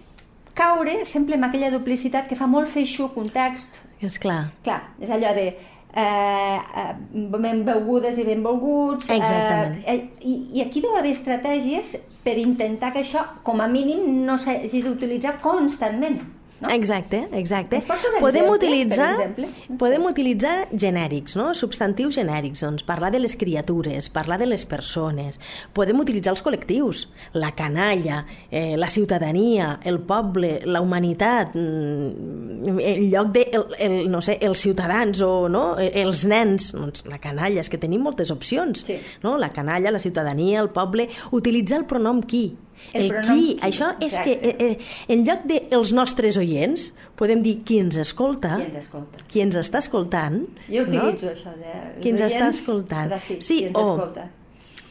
caure 0.59 1.05
sempre 1.07 1.37
en 1.39 1.47
aquella 1.47 1.71
duplicitat 1.75 2.31
que 2.31 2.39
fa 2.39 2.47
molt 2.51 2.71
feixuc 2.71 3.19
un 3.19 3.29
text. 3.35 3.83
És 4.03 4.19
clar. 4.23 4.49
Clar, 4.67 4.81
és 5.03 5.11
allò 5.11 5.35
de 5.35 5.51
eh, 5.95 6.59
eh, 6.83 6.95
benvolgudes 7.15 8.19
i 8.19 8.25
benvolguts. 8.25 9.11
Exactament. 9.11 9.83
Eh, 9.85 9.95
eh, 9.95 10.09
i, 10.21 10.35
I 10.59 10.65
aquí 10.67 10.83
deu 10.85 10.97
haver 10.97 11.15
estratègies 11.17 11.97
per 12.25 12.37
intentar 12.41 12.93
que 12.93 13.05
això, 13.05 13.25
com 13.43 13.61
a 13.61 13.69
mínim, 13.71 14.05
no 14.27 14.39
s'hagi 14.39 14.83
d'utilitzar 14.85 15.39
constantment. 15.45 16.21
No? 16.61 16.71
Exacte, 16.75 17.29
exacte. 17.39 17.79
Podem 18.19 18.49
exemples, 18.49 18.57
utilitzar, 18.57 19.77
podem 19.79 20.07
utilitzar 20.09 20.55
genèrics, 20.73 21.37
no? 21.39 21.53
substantius 21.55 22.17
genèrics, 22.19 22.65
doncs 22.65 22.83
parlar 22.87 23.13
de 23.15 23.21
les 23.23 23.37
criatures, 23.39 24.09
parlar 24.11 24.41
de 24.43 24.49
les 24.51 24.65
persones. 24.67 25.39
Podem 25.77 26.03
utilitzar 26.03 26.35
els 26.35 26.43
col·lectius, 26.43 27.05
la 27.39 27.53
canalla, 27.55 28.25
eh, 28.51 28.75
la 28.77 28.91
ciutadania, 28.91 29.77
el 29.87 30.01
poble, 30.03 30.57
la 30.67 30.83
humanitat, 30.83 31.55
mm, 31.55 32.79
en 32.83 33.07
lloc 33.13 33.33
de, 33.39 33.47
el, 33.53 33.67
el, 33.79 33.99
no 34.11 34.21
sé, 34.21 34.41
els 34.43 34.59
ciutadans 34.59 35.23
o 35.23 35.49
no? 35.49 35.79
Eh, 35.79 35.93
els 36.03 36.27
nens, 36.27 36.73
doncs 36.75 37.07
la 37.07 37.23
canalla, 37.23 37.63
és 37.63 37.71
que 37.71 37.79
tenim 37.79 38.03
moltes 38.03 38.35
opcions. 38.35 38.83
Sí. 38.83 38.99
No? 39.23 39.39
La 39.39 39.53
canalla, 39.55 39.95
la 39.95 40.03
ciutadania, 40.03 40.59
el 40.59 40.75
poble, 40.75 41.07
utilitzar 41.31 41.85
el 41.85 41.87
pronom 41.87 42.25
qui. 42.27 42.49
El 42.93 43.11
El, 43.11 43.13
qui, 43.23 43.29
qui, 43.29 43.59
això 43.61 43.91
és 44.01 44.13
exacte. 44.15 44.39
que 44.41 44.49
eh, 44.49 44.73
eh, 44.73 45.13
en 45.15 45.25
lloc 45.27 45.45
de 45.45 45.61
els 45.71 45.93
nostres 45.93 46.37
oients, 46.41 46.95
podem 47.19 47.43
dir 47.43 47.59
qui 47.65 47.79
ens 47.83 47.97
escolta, 47.99 48.57
Qui 48.57 48.67
ens 48.71 48.77
escolta. 48.85 49.25
qui 49.29 49.41
ens 49.45 49.57
està 49.57 49.79
escoltant, 49.79 50.43
Jo 50.69 50.83
utilitzo 50.87 51.29
això 51.35 51.53
de... 51.59 52.01
Qui 52.03 52.11
ens 52.15 52.21
està 52.23 52.49
escoltant. 52.49 53.13
Sí, 53.27 53.37
Sí, 53.41 53.59
qui 53.59 53.65
ens 53.67 53.77
o- 53.77 53.95
escolta. 53.97 54.31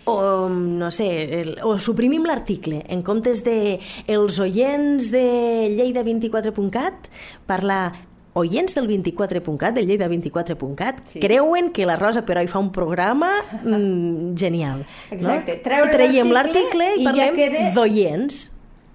o, 0.05 0.47
no 0.49 0.89
sé, 0.91 1.07
el, 1.41 1.57
o 1.63 1.77
suprimim 1.79 2.23
l'article, 2.23 2.83
en 2.87 3.01
comptes 3.03 3.43
de 3.43 3.79
els 4.07 4.37
oients 4.39 5.09
de 5.11 5.25
lleida24.cat, 5.75 7.09
parlar 7.45 7.93
oients 8.37 8.75
del 8.77 8.87
24.cat, 8.87 9.73
de 9.75 9.83
lleida24.cat, 9.87 11.01
Sí. 11.09 11.19
creuen 11.23 11.71
que 11.73 11.85
la 11.89 11.95
Rosa 11.97 12.23
Peroi 12.25 12.47
fa 12.47 12.59
un 12.59 12.71
programa 12.71 13.31
mm, 13.63 14.35
genial. 14.37 14.85
Exacte, 15.11 15.55
no? 15.57 15.61
treure 15.65 15.89
I 15.91 15.95
traiem 15.95 16.31
l'article 16.31 16.91
i, 16.95 17.01
i 17.01 17.03
ja 17.05 17.11
parlem 17.11 17.35
queda- 17.35 17.73
d'oients. 17.75 18.41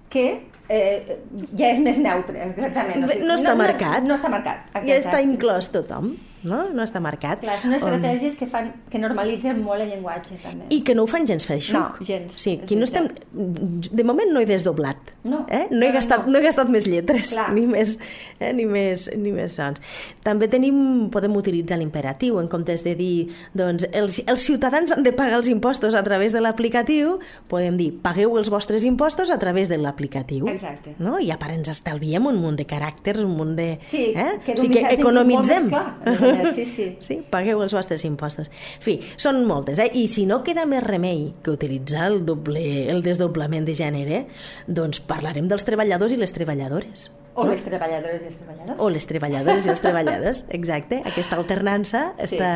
que 0.09 0.25
eh, 0.69 1.17
ja 1.57 1.69
és 1.73 1.79
més 1.83 1.97
neutre, 1.99 2.39
exactament. 2.51 3.05
Bé, 3.09 3.19
no 3.25 3.33
està 3.35 3.55
marcat. 3.59 4.01
No, 4.03 4.13
no 4.13 4.15
està 4.15 4.29
marcat. 4.31 4.69
Ja 4.87 4.95
està 5.01 5.19
inclòs 5.21 5.71
tothom, 5.73 6.13
no? 6.47 6.59
No 6.75 6.83
està 6.85 7.01
marcat. 7.03 7.41
Clar, 7.43 7.57
són 7.61 7.75
estratègies 7.77 8.37
que, 8.39 8.47
fan, 8.51 8.71
que 8.91 9.01
normalitzen 9.01 9.61
molt 9.63 9.83
el 9.83 9.93
llenguatge, 9.93 10.37
també. 10.43 10.67
I 10.73 10.81
que 10.85 10.95
no 10.97 11.05
ho 11.05 11.09
fan 11.09 11.27
gens 11.29 11.47
feixuc. 11.47 11.99
No, 11.99 12.07
gens, 12.07 12.37
Sí, 12.43 12.57
aquí 12.63 12.77
no 12.79 12.87
estem... 12.87 13.07
De 13.33 14.03
moment 14.03 14.31
no 14.33 14.41
he 14.43 14.47
desdoblat. 14.49 15.13
No, 15.23 15.45
eh? 15.49 15.67
no, 15.71 15.85
he 15.85 15.89
no, 15.89 15.93
gastat, 15.95 16.25
no. 16.27 16.35
no 16.35 16.41
he 16.41 16.45
gastat 16.45 16.71
més 16.73 16.87
lletres, 16.89 17.31
Clar. 17.33 17.47
ni 17.55 17.65
més, 17.69 17.95
eh? 18.39 18.51
ni, 18.55 18.65
més, 18.69 19.07
ni 19.15 19.31
més 19.35 19.55
sons. 19.55 19.79
També 20.25 20.49
tenim, 20.51 21.07
podem 21.13 21.35
utilitzar 21.39 21.79
l'imperatiu 21.79 22.39
en 22.41 22.49
comptes 22.51 22.83
de 22.83 22.95
dir 22.99 23.13
doncs, 23.57 23.87
els, 23.95 24.19
els 24.27 24.43
ciutadans 24.43 24.91
han 24.95 25.05
de 25.05 25.13
pagar 25.15 25.39
els 25.39 25.49
impostos 25.51 25.95
a 25.95 26.03
través 26.03 26.35
de 26.35 26.43
l'aplicatiu, 26.43 27.17
podem 27.51 27.77
dir 27.79 27.91
pagueu 28.03 28.35
els 28.39 28.51
vostres 28.51 28.83
impostos 28.87 29.31
a 29.31 29.39
través 29.39 29.71
de 29.71 29.79
l'aplicatiu. 29.79 30.47
Exacte. 30.51 30.97
No? 30.99 31.15
I 31.23 31.31
a 31.31 31.39
part 31.39 31.55
ens 31.55 31.71
estalviem 31.71 32.27
un 32.27 32.41
munt 32.41 32.59
de 32.59 32.67
caràcters, 32.67 33.23
un 33.23 33.37
munt 33.39 33.55
de... 33.59 33.69
Sí, 33.89 34.09
eh? 34.11 34.39
que 34.45 34.57
o 34.57 34.63
sigui 34.65 34.81
que 34.81 34.95
economitzem. 34.97 35.69
clar, 35.71 36.32
sí, 36.53 36.65
sí. 36.65 36.87
Sí, 36.99 37.17
pagueu 37.29 37.61
els 37.63 37.73
vostres 37.73 38.03
impostos. 38.05 38.49
En 38.77 38.81
fi, 38.85 38.95
són 39.17 39.43
moltes, 39.49 39.79
eh? 39.79 39.89
I 39.93 40.07
si 40.11 40.25
no 40.29 40.41
queda 40.43 40.65
més 40.69 40.83
remei 40.83 41.33
que 41.43 41.51
utilitzar 41.55 42.07
el, 42.11 42.21
doble, 42.25 42.63
el 42.91 43.03
desdoblament 43.05 43.65
de 43.67 43.73
gènere, 43.77 44.25
doncs 44.67 44.99
parlarem 44.99 45.47
dels 45.51 45.63
treballadors 45.67 46.13
i 46.13 46.17
les 46.17 46.33
treballadores. 46.35 47.11
O 47.35 47.47
les 47.49 47.63
treballadores 47.65 48.21
i 48.21 48.27
els 48.29 48.35
treballadors. 48.37 48.77
O 48.77 48.89
les 48.93 49.07
treballadores 49.09 49.65
i 49.65 49.69
els 49.73 49.81
treballadors, 49.81 50.43
exacte. 50.59 51.01
Aquesta 51.05 51.35
alternança 51.41 52.13
Sí. 52.23 52.35
està, 52.37 52.51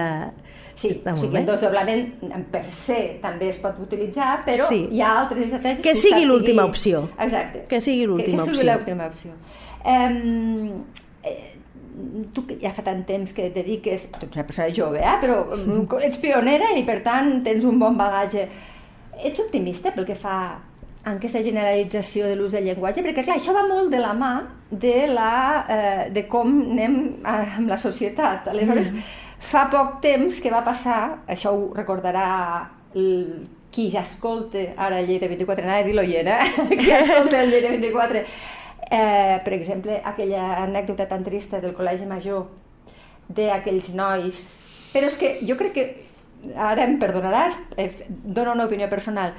Sí, 0.78 0.92
està 0.94 1.10
o 1.10 1.16
molt 1.16 1.24
sigui, 1.24 1.38
el 1.40 1.46
bé. 1.48 1.52
desdoblament 1.52 2.44
per 2.54 2.60
se 2.70 2.98
també 3.24 3.48
es 3.50 3.58
pot 3.58 3.80
utilitzar, 3.82 4.44
però 4.46 4.68
Sí. 4.70 4.84
hi 4.94 5.02
ha 5.02 5.16
altres 5.24 5.48
estratègies... 5.48 5.82
Que 5.82 5.96
sigui 5.98 6.26
l'última 6.30 6.66
opció. 6.70 7.08
Exacte. 7.18 7.64
Que 7.68 7.80
sigui 7.82 8.06
l'última 8.06 8.44
que, 8.46 8.52
que 8.52 8.52
opció. 8.52 8.60
sigui 8.62 8.70
l'última 8.70 9.08
opció. 9.08 9.32
Um, 9.88 10.84
eh, 11.24 11.57
tu 12.34 12.46
que 12.48 12.58
ja 12.62 12.72
fa 12.76 12.84
tant 12.86 13.04
temps 13.08 13.34
que 13.34 13.48
et 13.48 13.56
dediques, 13.56 14.08
tu 14.14 14.26
ets 14.26 14.38
una 14.38 14.46
persona 14.48 14.70
jove, 14.74 15.02
eh? 15.02 15.18
però 15.22 15.42
mm, 15.56 15.86
ets 16.08 16.22
pionera 16.22 16.72
i 16.78 16.86
per 16.88 17.02
tant 17.06 17.42
tens 17.46 17.66
un 17.66 17.80
bon 17.82 17.98
bagatge. 17.98 18.48
Ets 19.18 19.42
optimista 19.42 19.94
pel 19.96 20.06
que 20.06 20.18
fa 20.18 20.38
a 21.08 21.14
aquesta 21.16 21.42
generalització 21.42 22.28
de 22.28 22.36
l'ús 22.38 22.54
del 22.54 22.68
llenguatge? 22.68 23.04
Perquè 23.06 23.24
clar, 23.26 23.38
això 23.40 23.56
va 23.56 23.66
molt 23.68 23.92
de 23.94 24.02
la 24.04 24.14
mà 24.18 24.34
de, 24.70 24.96
la, 25.10 25.34
eh, 25.68 26.08
de 26.14 26.28
com 26.30 26.52
anem 26.74 26.98
amb 27.24 27.70
la 27.70 27.80
societat. 27.82 28.50
Aleshores, 28.52 28.92
fa 29.40 29.68
poc 29.72 30.02
temps 30.04 30.42
que 30.44 30.52
va 30.54 30.66
passar, 30.66 31.24
això 31.30 31.54
ho 31.56 31.70
recordarà 31.78 32.28
el, 32.98 33.48
qui 33.72 33.92
escolta 33.96 34.64
ara 34.76 35.02
Lleida 35.06 35.28
24, 35.30 35.64
anava 35.64 35.84
a 35.84 35.86
dir 35.86 35.96
l'oient, 35.96 36.28
eh? 36.28 36.52
qui 36.80 36.92
escolta 36.92 37.44
el 37.44 37.52
Lleida 37.52 37.74
24, 37.76 38.24
eh, 38.90 39.40
per 39.44 39.54
exemple, 39.54 40.02
aquella 40.04 40.64
anècdota 40.64 41.08
tan 41.08 41.24
trista 41.24 41.62
del 41.64 41.76
col·legi 41.78 42.08
major, 42.08 42.48
d'aquells 43.28 43.94
nois... 43.96 44.44
Però 44.94 45.10
és 45.10 45.18
que 45.20 45.38
jo 45.46 45.58
crec 45.60 45.74
que, 45.76 45.86
ara 46.56 46.86
em 46.88 46.96
perdonaràs, 47.00 47.58
eh, 47.78 47.92
dono 48.08 48.54
una 48.56 48.66
opinió 48.66 48.88
personal, 48.90 49.36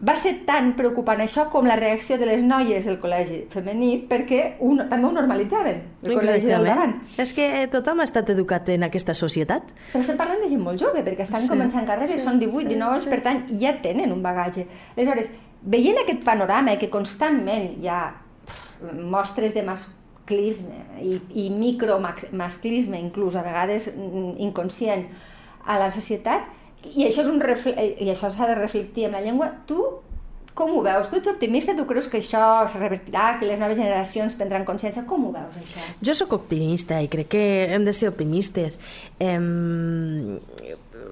va 0.00 0.14
ser 0.16 0.32
tan 0.48 0.72
preocupant 0.78 1.20
això 1.20 1.44
com 1.52 1.66
la 1.68 1.76
reacció 1.76 2.16
de 2.18 2.24
les 2.28 2.42
noies 2.42 2.86
del 2.88 2.96
col·legi 3.02 3.42
femení 3.52 3.90
perquè 4.08 4.56
un, 4.64 4.80
també 4.88 5.06
ho 5.06 5.10
normalitzaven, 5.12 5.82
el 6.02 6.14
col·legi 6.16 6.48
del 6.48 6.64
davant. 6.70 6.94
És 7.20 7.34
que 7.36 7.66
tothom 7.72 8.00
ha 8.00 8.06
estat 8.08 8.32
educat 8.32 8.68
en 8.72 8.88
aquesta 8.88 9.14
societat. 9.16 9.68
Però 9.92 10.00
estem 10.00 10.18
parlant 10.20 10.40
de 10.40 10.48
gent 10.52 10.64
molt 10.64 10.80
jove, 10.80 11.04
perquè 11.04 11.28
estan 11.28 11.44
sí, 11.44 11.52
començant 11.52 11.86
carreres, 11.88 12.16
sí, 12.16 12.26
són 12.26 12.40
18, 12.40 12.64
sí, 12.64 12.72
19 12.72 12.96
anys, 12.96 13.04
sí. 13.04 13.12
per 13.12 13.20
tant 13.26 13.44
ja 13.60 13.74
tenen 13.84 14.16
un 14.16 14.24
bagatge. 14.24 14.66
Aleshores, 14.96 15.30
veient 15.60 16.00
aquest 16.00 16.24
panorama 16.24 16.78
que 16.80 16.88
constantment 16.92 17.74
hi 17.84 17.92
ha 17.92 18.00
mostres 19.00 19.54
de 19.56 19.64
masclisme 19.66 20.84
i, 21.02 21.18
i 21.44 21.48
micromasclisme, 21.54 23.00
inclús 23.00 23.36
a 23.36 23.44
vegades 23.46 23.90
mm, 23.94 24.36
inconscient, 24.46 25.08
a 25.66 25.76
la 25.78 25.90
societat, 25.92 26.46
i 26.96 27.04
això 27.04 27.20
és 27.24 27.28
un 27.28 27.42
i 27.42 28.08
això 28.08 28.30
s'ha 28.32 28.48
de 28.48 28.56
reflectir 28.56 29.04
en 29.06 29.12
la 29.12 29.20
llengua, 29.20 29.50
tu 29.68 29.82
com 30.60 30.72
ho 30.76 30.82
veus? 30.84 31.08
Tu 31.08 31.16
ets 31.20 31.30
optimista? 31.30 31.74
Tu 31.76 31.84
creus 31.88 32.08
que 32.10 32.18
això 32.20 32.42
es 32.66 32.74
revertirà, 32.76 33.38
que 33.40 33.48
les 33.48 33.60
noves 33.60 33.78
generacions 33.78 34.34
prendran 34.36 34.66
consciència? 34.68 35.06
Com 35.08 35.28
ho 35.28 35.32
veus, 35.32 35.56
això? 35.62 35.84
Jo 36.04 36.16
sóc 36.18 36.34
optimista 36.36 36.98
i 37.00 37.08
crec 37.12 37.30
que 37.32 37.44
hem 37.70 37.86
de 37.86 37.94
ser 37.96 38.10
optimistes. 38.10 38.76
Eh, 39.22 39.38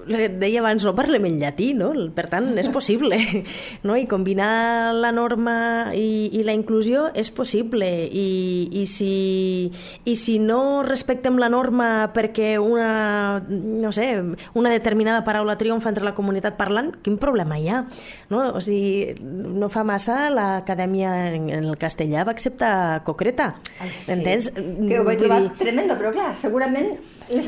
deia 0.09 0.59
abans, 0.61 0.83
no 0.85 0.95
parlem 0.97 1.27
en 1.29 1.37
llatí, 1.41 1.71
no? 1.77 1.91
Per 2.15 2.25
tant, 2.31 2.51
és 2.59 2.69
possible, 2.75 3.19
no? 3.85 3.95
I 3.97 4.07
combinar 4.09 4.93
la 4.97 5.11
norma 5.15 5.93
i, 5.95 6.29
i 6.33 6.43
la 6.47 6.55
inclusió 6.57 7.09
és 7.13 7.29
possible. 7.35 7.87
I, 8.09 8.69
i, 8.81 8.85
si, 8.89 9.71
I 10.05 10.15
si 10.19 10.39
no 10.41 10.81
respectem 10.87 11.37
la 11.41 11.51
norma 11.51 12.09
perquè 12.15 12.55
una, 12.61 13.41
no 13.49 13.93
sé, 13.95 14.09
una 14.57 14.73
determinada 14.73 15.23
paraula 15.27 15.57
triomfa 15.59 15.91
entre 15.93 16.07
la 16.07 16.15
comunitat 16.17 16.57
parlant, 16.59 16.91
quin 17.05 17.19
problema 17.21 17.59
hi 17.59 17.69
ha? 17.69 17.83
No? 18.33 18.43
O 18.57 18.63
sigui, 18.63 19.15
no 19.19 19.69
fa 19.69 19.85
massa 19.87 20.29
l'acadèmia 20.33 21.13
en 21.35 21.49
el 21.59 21.77
castellà 21.79 22.25
va 22.25 22.33
acceptar 22.35 23.03
Concreta. 23.05 23.53
Ai, 23.79 23.91
sí. 23.93 24.11
Entens? 24.15 24.51
Que 24.55 24.99
ho 24.99 25.05
vaig 25.07 25.21
trobar 25.21 25.43
dir... 25.45 25.55
tremendo, 25.59 25.97
però 25.99 26.13
clar, 26.15 26.33
segurament 26.41 26.95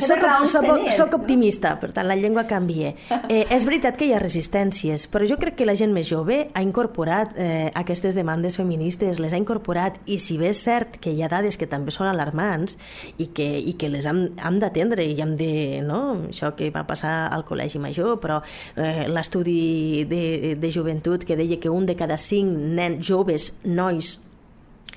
soc, 0.02 0.26
soc, 0.48 0.68
soc 0.96 1.16
optimista, 1.18 1.74
per 1.82 1.92
tant, 1.96 2.08
la 2.10 2.18
llengua 2.20 2.46
canvia. 2.50 2.94
Eh, 3.32 3.46
és 3.54 3.64
veritat 3.64 3.96
que 3.96 4.08
hi 4.08 4.12
ha 4.12 4.20
resistències, 4.20 5.06
però 5.08 5.24
jo 5.30 5.38
crec 5.40 5.56
que 5.60 5.66
la 5.68 5.76
gent 5.78 5.94
més 5.96 6.10
jove 6.10 6.50
ha 6.52 6.64
incorporat 6.64 7.36
eh, 7.40 7.70
aquestes 7.80 8.16
demandes 8.18 8.58
feministes, 8.60 9.22
les 9.24 9.32
ha 9.32 9.40
incorporat, 9.40 10.00
i 10.04 10.18
si 10.20 10.36
bé 10.42 10.50
és 10.52 10.64
cert 10.66 10.98
que 11.00 11.14
hi 11.14 11.22
ha 11.24 11.30
dades 11.32 11.56
que 11.60 11.70
també 11.70 11.94
són 11.96 12.10
alarmants 12.10 12.76
i 13.22 13.30
que, 13.36 13.46
i 13.46 13.76
que 13.80 13.92
les 13.94 14.08
hem, 14.10 14.24
hem 14.36 14.60
d'atendre 14.60 15.06
i 15.06 15.16
hem 15.22 15.36
de... 15.40 15.52
No? 15.86 16.02
Això 16.32 16.52
que 16.58 16.72
va 16.76 16.84
passar 16.90 17.30
al 17.32 17.46
col·legi 17.48 17.80
major, 17.80 18.18
però 18.24 18.42
eh, 18.76 19.08
l'estudi 19.08 20.04
de, 20.10 20.58
de 20.60 20.74
joventut 20.74 21.24
que 21.28 21.40
deia 21.40 21.62
que 21.62 21.72
un 21.72 21.88
de 21.88 21.96
cada 21.96 22.20
cinc 22.20 22.52
nens 22.76 23.06
joves, 23.08 23.52
nois, 23.64 24.18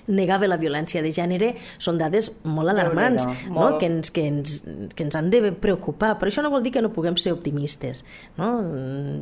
negava 0.07 0.49
la 0.51 0.59
violència 0.61 1.03
de 1.05 1.11
gènere 1.15 1.53
són 1.79 1.99
dades 2.01 2.31
molt 2.45 2.73
alarmants, 2.73 3.27
no? 3.27 3.55
Molt... 3.55 3.79
Que, 3.81 3.89
ens, 3.91 4.11
que, 4.15 4.27
ens, 4.29 4.57
que 4.95 5.07
ens 5.07 5.17
han 5.19 5.31
de 5.33 5.41
preocupar, 5.53 6.15
però 6.21 6.31
això 6.31 6.45
no 6.45 6.51
vol 6.53 6.65
dir 6.65 6.75
que 6.75 6.83
no 6.85 6.93
puguem 6.95 7.17
ser 7.21 7.35
optimistes. 7.35 8.05
No? 8.39 8.51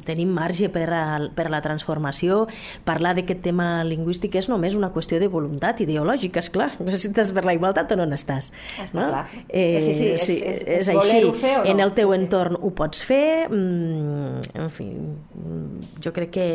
Tenim 0.06 0.32
marge 0.34 0.68
per 0.72 0.86
a, 0.92 1.04
per 1.34 1.46
a 1.48 1.52
la 1.52 1.62
transformació, 1.64 2.46
parlar 2.86 3.14
d'aquest 3.18 3.42
tema 3.44 3.68
lingüístic 3.86 4.36
és 4.40 4.48
només 4.52 4.76
una 4.78 4.92
qüestió 4.94 5.20
de 5.22 5.30
voluntat 5.32 5.82
ideològica, 5.84 6.42
és 6.42 6.50
clar, 6.52 6.70
necessites 6.86 7.32
per 7.34 7.46
la 7.48 7.56
igualtat 7.56 7.94
o 7.94 8.00
no 8.00 8.08
n'estàs. 8.10 8.52
No? 8.96 9.08
Eh, 9.48 9.82
sí, 9.86 9.94
sí, 9.94 10.08
és, 10.12 10.26
sí, 10.26 10.38
és, 10.40 10.64
és, 10.66 10.88
és 10.88 10.92
així. 10.96 11.22
No? 11.26 11.62
En 11.72 11.82
el 11.84 11.94
teu 11.96 12.14
entorn 12.16 12.58
ho 12.60 12.72
pots 12.76 13.04
fer, 13.06 13.48
mm, 13.48 14.56
en 14.58 14.72
fi, 14.74 14.88
mm, 14.92 15.94
jo 16.02 16.12
crec 16.16 16.32
que, 16.32 16.48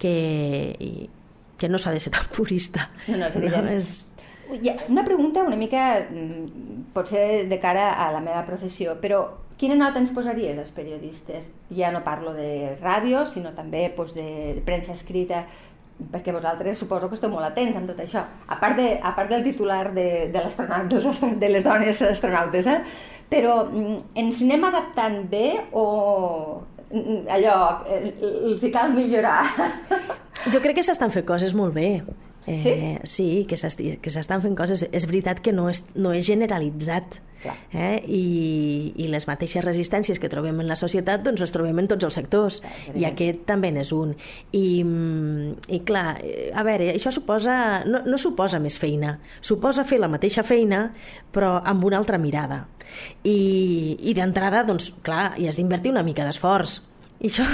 que 0.00 0.14
que 1.60 1.68
no 1.68 1.78
s'ha 1.78 1.92
de 1.92 2.00
ser 2.00 2.14
tan 2.16 2.24
purista. 2.32 2.88
No, 3.06 3.18
no, 3.20 3.28
és 3.28 3.36
evident. 3.36 3.68
No, 3.68 3.76
és... 3.76 4.08
Una 4.88 5.04
pregunta 5.06 5.44
una 5.46 5.58
mica, 5.60 6.00
mm, 6.08 6.90
potser 6.96 7.46
de 7.50 7.58
cara 7.62 7.92
a 8.02 8.10
la 8.10 8.22
meva 8.24 8.42
professió, 8.48 8.96
però 9.02 9.20
quina 9.60 9.76
nota 9.76 10.00
ens 10.00 10.14
posaries 10.16 10.58
als 10.58 10.72
periodistes? 10.74 11.50
Ja 11.76 11.92
no 11.92 12.00
parlo 12.02 12.32
de 12.34 12.78
ràdio, 12.80 13.26
sinó 13.28 13.52
també 13.54 13.90
doncs, 13.96 14.16
de, 14.16 14.62
premsa 14.64 14.96
escrita, 14.96 15.44
perquè 16.10 16.32
vosaltres 16.32 16.80
suposo 16.80 17.10
que 17.10 17.18
esteu 17.18 17.30
molt 17.30 17.50
atents 17.50 17.76
amb 17.76 17.92
tot 17.92 18.00
això. 18.00 18.24
A 18.48 18.56
part, 18.58 18.80
de, 18.80 18.94
a 18.96 19.12
part 19.14 19.30
del 19.30 19.44
titular 19.44 19.92
de, 19.92 20.08
de, 20.32 20.44
de 21.44 21.52
les 21.52 21.64
dones 21.68 22.02
astronautes, 22.08 22.66
eh? 22.66 22.80
però 23.30 23.66
mm, 23.68 23.98
ens 24.24 24.40
anem 24.46 24.64
adaptant 24.70 25.20
bé 25.30 25.46
o 25.76 25.84
mm, 26.88 27.28
allò, 27.36 27.58
els 28.00 28.64
hi 28.64 28.72
cal 28.74 28.96
millorar? 28.96 29.44
Jo 30.48 30.60
crec 30.64 30.78
que 30.80 30.84
s'estan 30.86 31.12
fent 31.12 31.26
coses 31.28 31.52
molt 31.56 31.74
bé. 31.76 31.90
Eh, 32.46 32.60
sí? 32.62 32.72
Sí, 33.04 33.46
que 33.48 33.56
s'estan 34.10 34.40
fent 34.40 34.56
coses. 34.56 34.86
És 34.90 35.06
veritat 35.10 35.42
que 35.44 35.52
no 35.52 35.68
és, 35.68 35.84
no 35.94 36.14
és 36.16 36.24
generalitzat. 36.26 37.20
Eh? 37.72 38.02
I, 38.04 38.92
I 39.00 39.06
les 39.08 39.24
mateixes 39.24 39.64
resistències 39.64 40.18
que 40.20 40.28
trobem 40.28 40.58
en 40.60 40.68
la 40.68 40.76
societat 40.76 41.22
doncs 41.24 41.40
les 41.40 41.54
trobem 41.54 41.78
en 41.80 41.86
tots 41.88 42.04
els 42.04 42.18
sectors 42.18 42.58
clar, 42.60 42.74
i 43.00 43.06
aquest 43.08 43.46
també 43.48 43.70
n'és 43.72 43.94
un 43.96 44.12
I, 44.52 44.82
i 45.72 45.78
clar, 45.88 46.18
a 46.20 46.64
veure 46.68 46.90
això 46.92 47.08
suposa, 47.16 47.54
no, 47.88 48.02
no 48.04 48.20
suposa 48.20 48.60
més 48.60 48.76
feina 48.76 49.14
suposa 49.40 49.86
fer 49.88 50.02
la 50.02 50.12
mateixa 50.12 50.44
feina 50.44 50.90
però 51.32 51.54
amb 51.64 51.88
una 51.88 51.96
altra 52.02 52.20
mirada 52.20 52.66
i, 53.24 53.96
i 53.96 54.12
d'entrada 54.12 54.60
doncs 54.68 54.92
clar, 55.00 55.30
hi 55.40 55.48
has 55.48 55.56
d'invertir 55.56 55.96
una 55.96 56.04
mica 56.04 56.28
d'esforç 56.28 56.82
i 57.20 57.28
això, 57.28 57.44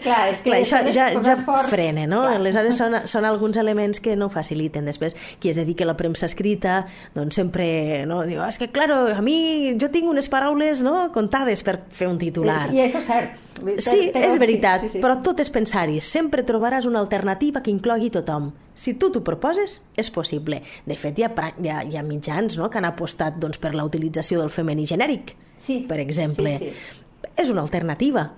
clar, 0.00 0.20
és 0.32 0.38
que 0.40 0.46
clar, 0.48 0.58
això 0.62 0.78
ja, 0.88 1.10
ja 1.20 1.34
frena, 1.68 2.06
no? 2.08 2.22
Clar. 2.24 2.38
Aleshores 2.38 2.78
són, 2.80 2.94
són 3.10 3.26
alguns 3.28 3.58
elements 3.60 4.00
que 4.00 4.14
no 4.16 4.30
faciliten. 4.32 4.86
Després, 4.88 5.12
qui 5.42 5.50
es 5.52 5.58
dedica 5.60 5.84
a 5.84 5.90
la 5.90 5.96
premsa 5.98 6.24
escrita, 6.24 6.86
doncs 7.12 7.36
sempre 7.36 8.06
no? 8.08 8.22
diu, 8.24 8.40
és 8.46 8.56
que, 8.56 8.70
claro, 8.72 9.02
a 9.12 9.20
mi 9.20 9.76
jo 9.76 9.90
tinc 9.92 10.08
unes 10.08 10.30
paraules 10.32 10.80
no? 10.86 11.10
comptades 11.12 11.64
per 11.66 11.76
fer 11.92 12.08
un 12.08 12.16
titular. 12.16 12.62
I, 12.72 12.80
i 12.80 12.84
això 12.86 13.04
és 13.04 13.12
cert. 13.12 13.46
Sí, 13.84 14.08
és 14.16 14.40
veritat, 14.40 14.86
sí, 14.86 14.94
sí. 14.94 15.04
però 15.04 15.18
tot 15.20 15.44
és 15.44 15.52
pensar-hi. 15.52 16.00
Sempre 16.00 16.46
trobaràs 16.48 16.88
una 16.88 17.04
alternativa 17.04 17.60
que 17.60 17.68
inclogui 17.74 18.08
tothom. 18.14 18.48
Si 18.72 18.96
tu 18.96 19.12
t'ho 19.12 19.20
proposes, 19.20 19.82
és 20.00 20.08
possible. 20.08 20.62
De 20.88 20.96
fet, 20.96 21.20
hi 21.20 21.28
ha, 21.28 21.32
hi 21.60 21.68
ha, 21.68 21.82
hi 21.84 22.00
ha 22.00 22.08
mitjans 22.08 22.56
no? 22.56 22.72
que 22.72 22.80
han 22.80 22.88
apostat 22.88 23.36
doncs, 23.36 23.60
per 23.60 23.76
la 23.76 23.84
utilització 23.84 24.40
del 24.40 24.48
femení 24.48 24.88
genèric, 24.88 25.36
sí. 25.60 25.82
per 25.84 26.00
exemple. 26.00 26.56
Sí, 26.56 26.72
sí. 26.72 27.26
És 27.36 27.52
una 27.52 27.60
alternativa 27.60 28.30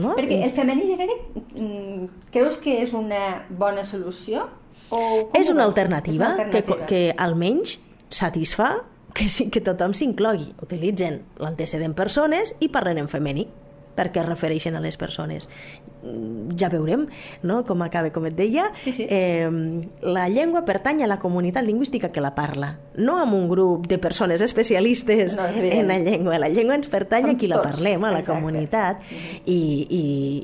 no? 0.00 0.14
Perquè 0.18 0.40
el 0.46 0.54
femení 0.56 0.88
genèric 0.88 1.22
mm, 1.54 2.08
creus 2.34 2.58
que 2.62 2.80
és 2.84 2.94
una 2.96 3.46
bona 3.50 3.84
solució? 3.86 4.48
O 4.90 5.30
és 5.36 5.50
una 5.52 5.66
alternativa, 5.68 6.32
una 6.32 6.44
alternativa 6.48 6.86
que, 6.88 6.88
que 6.90 7.02
almenys 7.20 7.78
satisfà 8.10 8.72
que, 9.14 9.28
sí, 9.28 9.48
que 9.50 9.62
tothom 9.62 9.94
s'inclogui. 9.94 10.52
Utilitzen 10.64 11.20
l'antecedent 11.42 11.94
persones 11.98 12.54
i 12.62 12.70
parlen 12.72 13.00
en 13.02 13.10
femení 13.10 13.46
perquè 13.96 14.22
es 14.22 14.28
refereixen 14.28 14.76
a 14.76 14.80
les 14.80 14.96
persones. 14.96 15.48
Mm, 16.02 16.56
ja 16.56 16.70
veurem 16.72 17.06
no? 17.42 17.64
com 17.68 17.82
acaba, 17.82 18.10
com 18.12 18.26
et 18.26 18.36
deia. 18.36 18.70
Sí, 18.84 18.92
sí. 18.96 19.06
Eh, 19.08 19.48
la 20.02 20.28
llengua 20.28 20.64
pertany 20.64 21.02
a 21.04 21.08
la 21.10 21.18
comunitat 21.18 21.66
lingüística 21.66 22.10
que 22.12 22.20
la 22.20 22.34
parla, 22.34 22.78
no 22.96 23.18
a 23.18 23.24
un 23.24 23.48
grup 23.48 23.86
de 23.86 23.98
persones 23.98 24.40
especialistes 24.42 25.36
no, 25.36 25.46
en 25.46 25.88
la 25.88 25.98
llengua. 25.98 26.38
La 26.38 26.48
llengua 26.48 26.76
ens 26.78 26.88
pertany 26.88 27.26
Som 27.26 27.34
a 27.34 27.38
qui 27.38 27.48
tots. 27.48 27.56
la 27.56 27.62
parlem, 27.70 28.04
a 28.04 28.12
la 28.12 28.20
Exacte. 28.20 28.40
comunitat, 28.40 29.02
i, 29.44 29.54
i, 29.54 30.02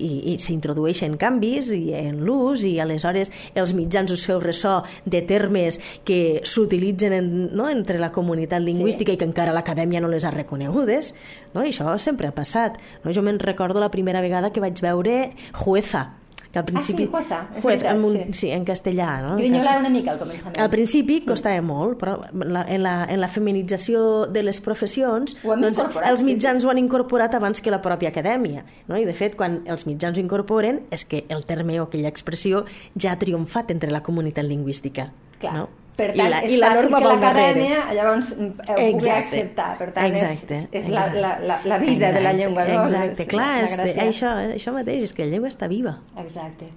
i, 0.09 0.11
i 0.35 0.39
s'introdueixen 0.43 1.17
canvis 1.21 1.71
i 1.75 1.95
en 1.97 2.23
l'ús 2.27 2.65
i 2.69 2.77
aleshores 2.83 3.33
els 3.55 3.75
mitjans 3.77 4.13
us 4.13 4.27
feu 4.29 4.41
ressò 4.43 4.83
de 5.05 5.23
termes 5.27 5.81
que 6.05 6.43
s'utilitzen 6.45 7.17
en, 7.17 7.33
no? 7.57 7.69
entre 7.71 7.99
la 8.03 8.13
comunitat 8.13 8.63
lingüística 8.63 9.13
sí. 9.13 9.17
i 9.17 9.21
que 9.21 9.29
encara 9.29 9.55
l'acadèmia 9.57 10.01
no 10.01 10.11
les 10.13 10.25
ha 10.25 10.33
reconegudes. 10.35 11.15
No? 11.55 11.65
I 11.65 11.73
això 11.73 11.97
sempre 12.03 12.29
ha 12.29 12.35
passat. 12.37 12.79
No? 13.05 13.13
Jo 13.13 13.25
me'n 13.25 13.36
recordo 13.39 13.81
la 13.81 13.91
primera 13.91 14.21
vegada 14.21 14.53
que 14.53 14.61
vaig 14.61 14.81
veure 14.83 15.33
Jueza, 15.53 16.15
que 16.57 16.61
al 16.61 16.65
principi... 16.65 17.03
Ah, 17.03 17.07
sí, 17.07 17.11
jueza. 17.13 17.49
Juez, 17.61 17.83
veritat, 17.83 17.97
en, 17.97 18.05
un, 18.05 18.17
sí. 18.17 18.33
sí, 18.33 18.51
en 18.51 18.65
castellà. 18.65 19.21
No? 19.21 19.37
Grinyolar 19.37 19.79
una 19.81 19.91
mica 19.93 20.15
al 20.15 20.21
començament. 20.23 20.57
Al 20.63 20.71
principi 20.73 21.19
costava 21.27 21.61
mm. 21.61 21.69
molt, 21.69 21.99
però 22.01 22.17
la, 22.33 22.63
en, 22.65 22.83
la, 22.83 22.95
en 23.13 23.21
la 23.21 23.29
feminització 23.29 24.25
de 24.33 24.41
les 24.47 24.61
professions 24.65 25.37
doncs, 25.45 25.83
els 26.09 26.25
mitjans 26.25 26.65
ho 26.65 26.73
han 26.73 26.81
incorporat 26.81 27.37
abans 27.37 27.61
que 27.61 27.73
la 27.75 27.83
pròpia 27.85 28.09
acadèmia. 28.09 28.65
No? 28.89 28.97
I 28.97 29.05
de 29.05 29.13
fet, 29.13 29.37
quan 29.37 29.61
els 29.69 29.85
mitjans 29.85 30.17
ho 30.17 30.25
incorporen 30.25 30.87
és 30.95 31.05
que 31.05 31.27
el 31.29 31.45
terme 31.45 31.77
o 31.81 31.91
aquella 31.91 32.09
expressió 32.09 32.65
ja 32.97 33.13
ha 33.13 33.21
triomfat 33.21 33.75
entre 33.77 33.93
la 33.93 34.01
comunitat 34.07 34.49
lingüística. 34.49 35.11
Clar. 35.43 35.59
No? 35.61 35.69
Per 35.97 36.11
tant, 36.13 36.27
I 36.27 36.29
la, 36.29 36.41
és 36.45 36.53
i 36.53 36.57
la 36.61 36.71
norma 36.77 36.99
que 37.01 37.09
l'acadèmia 37.09 37.77
llavors 37.97 38.33
ho 38.37 38.49
pugui 38.67 38.83
Exacte. 38.91 39.15
acceptar. 39.23 39.69
Per 39.79 39.87
tant, 39.97 40.11
Exacte, 40.11 40.59
és, 40.59 40.67
és 40.83 40.89
la, 40.93 41.05
exacte. 41.07 41.23
la, 41.23 41.31
la, 41.41 41.57
la 41.65 41.79
vida 41.81 42.11
de 42.13 42.21
la 42.21 42.33
Exacte, 42.33 42.37
llengua, 42.43 42.65
no? 42.69 42.83
Exacte, 42.83 43.23
És 43.23 43.31
clar, 43.31 43.47
la, 43.63 43.87
és, 43.87 44.01
això, 44.05 44.33
això 44.59 44.75
mateix, 44.77 45.07
és 45.09 45.15
que 45.17 45.25
la 45.25 45.33
llengua 45.33 45.49
està 45.49 45.71
viva. 45.73 45.95
Exacte. 46.21 46.69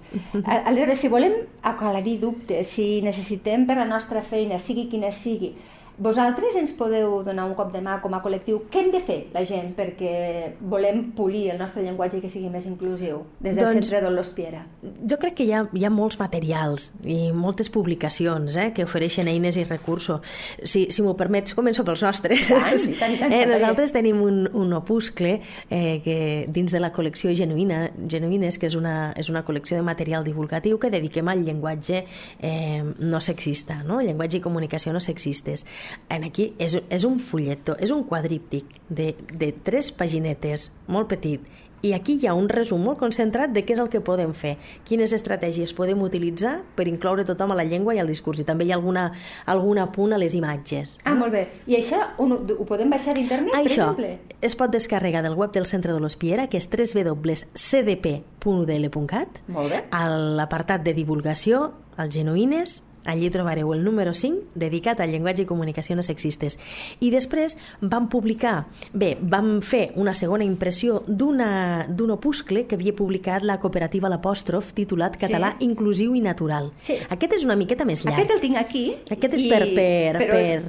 Aleshores, 0.64 1.02
si 1.04 1.12
volem 1.12 1.36
aclarir 1.68 2.16
dubtes, 2.22 2.72
si 2.72 2.88
necessitem 3.04 3.66
per 3.68 3.76
la 3.76 3.84
nostra 3.84 4.22
feina, 4.24 4.58
sigui 4.58 4.88
quina 4.88 5.12
sigui, 5.12 5.52
vosaltres 6.00 6.56
ens 6.56 6.72
podeu 6.76 7.18
donar 7.24 7.44
un 7.44 7.54
cop 7.54 7.70
de 7.74 7.82
mà 7.84 7.98
com 8.00 8.14
a 8.16 8.22
col·lectiu? 8.24 8.62
Què 8.72 8.80
hem 8.80 8.90
de 8.94 9.00
fer, 9.04 9.18
la 9.34 9.42
gent, 9.48 9.74
perquè 9.76 10.56
volem 10.72 11.10
polir 11.16 11.50
el 11.52 11.60
nostre 11.60 11.84
llenguatge 11.84 12.18
i 12.18 12.22
que 12.24 12.30
sigui 12.32 12.48
més 12.52 12.66
inclusiu 12.70 13.22
des 13.38 13.56
del 13.56 13.66
Doncs- 13.66 13.90
Centre 13.90 14.00
Dolors 14.06 14.32
Piera? 14.36 14.64
Jo 14.80 15.18
crec 15.20 15.36
que 15.40 15.46
hi 15.46 15.52
ha, 15.52 15.66
hi 15.76 15.84
ha 15.84 15.92
molts 15.92 16.18
materials 16.20 16.90
i 17.04 17.18
moltes 17.36 17.68
publicacions 17.72 18.56
eh, 18.56 18.70
que 18.76 18.86
ofereixen 18.88 19.28
eines 19.28 19.58
i 19.60 19.66
recursos. 19.68 20.24
Si, 20.64 20.86
si 20.88 21.04
m'ho 21.04 21.12
permets, 21.18 21.54
començo 21.56 21.84
pels 21.84 22.04
nostres. 22.06 22.48
I 22.48 22.56
tant, 22.56 22.80
i 22.80 22.96
tant, 22.98 23.14
i 23.16 23.20
tant, 23.20 23.36
eh, 23.36 23.44
nosaltres 23.50 23.92
tenim 23.92 24.22
un, 24.24 24.42
un 24.56 24.72
opuscle 24.78 25.36
eh, 25.68 26.00
que 26.04 26.18
dins 26.48 26.72
de 26.72 26.80
la 26.80 26.92
col·lecció 26.96 27.34
Genuïna, 27.36 27.82
Genuïnes, 28.08 28.56
que 28.58 28.70
és 28.70 28.78
una, 28.78 29.12
és 29.20 29.28
una 29.32 29.44
col·lecció 29.44 29.76
de 29.76 29.84
material 29.84 30.24
divulgatiu 30.24 30.80
que 30.80 30.92
dediquem 30.92 31.28
al 31.28 31.44
llenguatge 31.44 32.04
eh, 32.40 32.82
no 32.98 33.20
sexista, 33.20 33.82
no? 33.84 34.00
llenguatge 34.00 34.40
i 34.40 34.44
comunicació 34.44 34.96
no 34.96 35.04
sexistes. 35.04 35.66
En 36.08 36.24
aquí 36.24 36.54
és, 36.58 36.76
és 36.88 37.04
un 37.04 37.18
fulletó, 37.18 37.76
és 37.80 37.90
un 37.90 38.04
quadríptic 38.04 38.64
de, 38.88 39.14
de 39.32 39.52
tres 39.64 39.90
paginetes, 39.92 40.76
molt 40.88 41.08
petit, 41.08 41.40
i 41.82 41.94
aquí 41.96 42.18
hi 42.20 42.26
ha 42.28 42.34
un 42.36 42.48
resum 42.52 42.82
molt 42.84 42.98
concentrat 43.00 43.54
de 43.56 43.62
què 43.64 43.72
és 43.72 43.78
el 43.80 43.88
que 43.88 44.02
podem 44.04 44.34
fer, 44.36 44.58
quines 44.84 45.14
estratègies 45.16 45.72
podem 45.76 46.02
utilitzar 46.04 46.58
per 46.76 46.84
incloure 46.90 47.24
tothom 47.24 47.52
a 47.54 47.56
la 47.56 47.64
llengua 47.64 47.94
i 47.96 48.00
al 48.02 48.10
discurs. 48.10 48.40
I 48.42 48.44
també 48.44 48.66
hi 48.68 48.72
ha 48.74 48.76
alguna, 48.76 49.06
algun 49.48 49.78
apunt 49.80 50.12
a 50.12 50.18
les 50.20 50.34
imatges. 50.36 50.98
Ah, 51.08 51.14
molt 51.16 51.32
bé. 51.32 51.46
I 51.66 51.78
això 51.78 52.02
ho, 52.20 52.26
ho 52.28 52.66
podem 52.68 52.92
baixar 52.92 53.14
d'internet, 53.16 53.48
per 53.54 53.62
Això 53.62 53.88
exemple? 53.94 54.10
es 54.44 54.52
pot 54.60 54.68
descarregar 54.72 55.22
del 55.24 55.38
web 55.40 55.56
del 55.56 55.64
Centre 55.64 55.96
de 55.96 56.00
l'Hospiera, 56.04 56.50
que 56.52 56.60
és 56.60 56.68
www.cdp.udl.cat. 56.68 59.28
Molt 59.48 59.72
bé. 59.72 59.80
A 59.90 60.04
l'apartat 60.10 60.84
de 60.84 60.92
divulgació, 60.96 61.72
al 61.96 62.10
Genuïnes, 62.12 62.82
allí 63.04 63.30
trobareu 63.30 63.72
el 63.72 63.82
número 63.84 64.12
5 64.14 64.52
dedicat 64.54 65.00
al 65.00 65.10
llenguatge 65.10 65.42
i 65.42 65.46
comunicació 65.46 65.96
no 65.96 66.02
sexistes. 66.02 66.58
I 67.00 67.10
després 67.10 67.56
vam 67.80 68.08
publicar, 68.08 68.66
bé, 68.92 69.16
vam 69.20 69.60
fer 69.62 69.92
una 69.96 70.14
segona 70.14 70.44
impressió 70.44 71.02
d'un 71.06 72.10
opuscle 72.10 72.66
que 72.66 72.74
havia 72.76 72.94
publicat 72.94 73.42
la 73.42 73.58
cooperativa 73.58 74.08
L'Apòstrof 74.08 74.72
titulat 74.74 75.16
Català 75.20 75.56
Sí. 75.58 75.64
inclusiu 75.64 76.14
i 76.14 76.20
natural. 76.20 76.72
Sí. 76.82 76.94
Aquest 77.08 77.32
és 77.32 77.44
una 77.44 77.56
miqueta 77.56 77.84
més 77.84 78.04
llarg. 78.04 78.18
Aquest 78.18 78.30
el 78.36 78.40
tinc 78.40 78.56
aquí. 78.56 78.94
Aquest 79.10 79.34
és 79.34 79.44
per- 79.44 79.74
per- 79.74 80.16
però 80.20 80.20
És, 80.20 80.30
per- 80.30 80.40
és, 80.40 80.64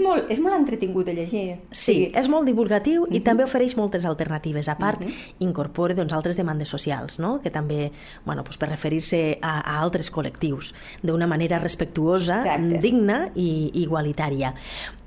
molt, 0.00 0.30
és 0.30 0.38
molt 0.40 0.54
entretingut 0.54 1.06
de 1.06 1.14
llegir. 1.14 1.56
Sí, 1.72 2.10
és 2.14 2.28
molt 2.28 2.46
divulgatiu 2.46 3.02
Mhm. 3.06 3.14
i 3.14 3.20
també 3.20 3.44
ofereix 3.44 3.76
moltes 3.76 4.04
alternatives. 4.06 4.68
A 4.68 4.76
part, 4.78 5.02
incorpora 5.40 5.94
doncs, 5.94 6.12
altres 6.12 6.36
demandes 6.36 6.68
socials, 6.68 7.18
no? 7.18 7.40
que 7.42 7.50
també, 7.50 7.90
bueno, 8.24 8.42
doncs, 8.42 8.56
per 8.58 8.68
referir-se 8.68 9.38
a, 9.42 9.58
a 9.60 9.80
altres 9.80 10.12
col·lectius 10.12 10.72
d'una 11.02 11.26
manera 11.26 11.58
respectuosa, 11.58 12.40
Exacte. 12.42 12.78
digna 12.78 13.30
i 13.34 13.70
igualitària. 13.82 14.54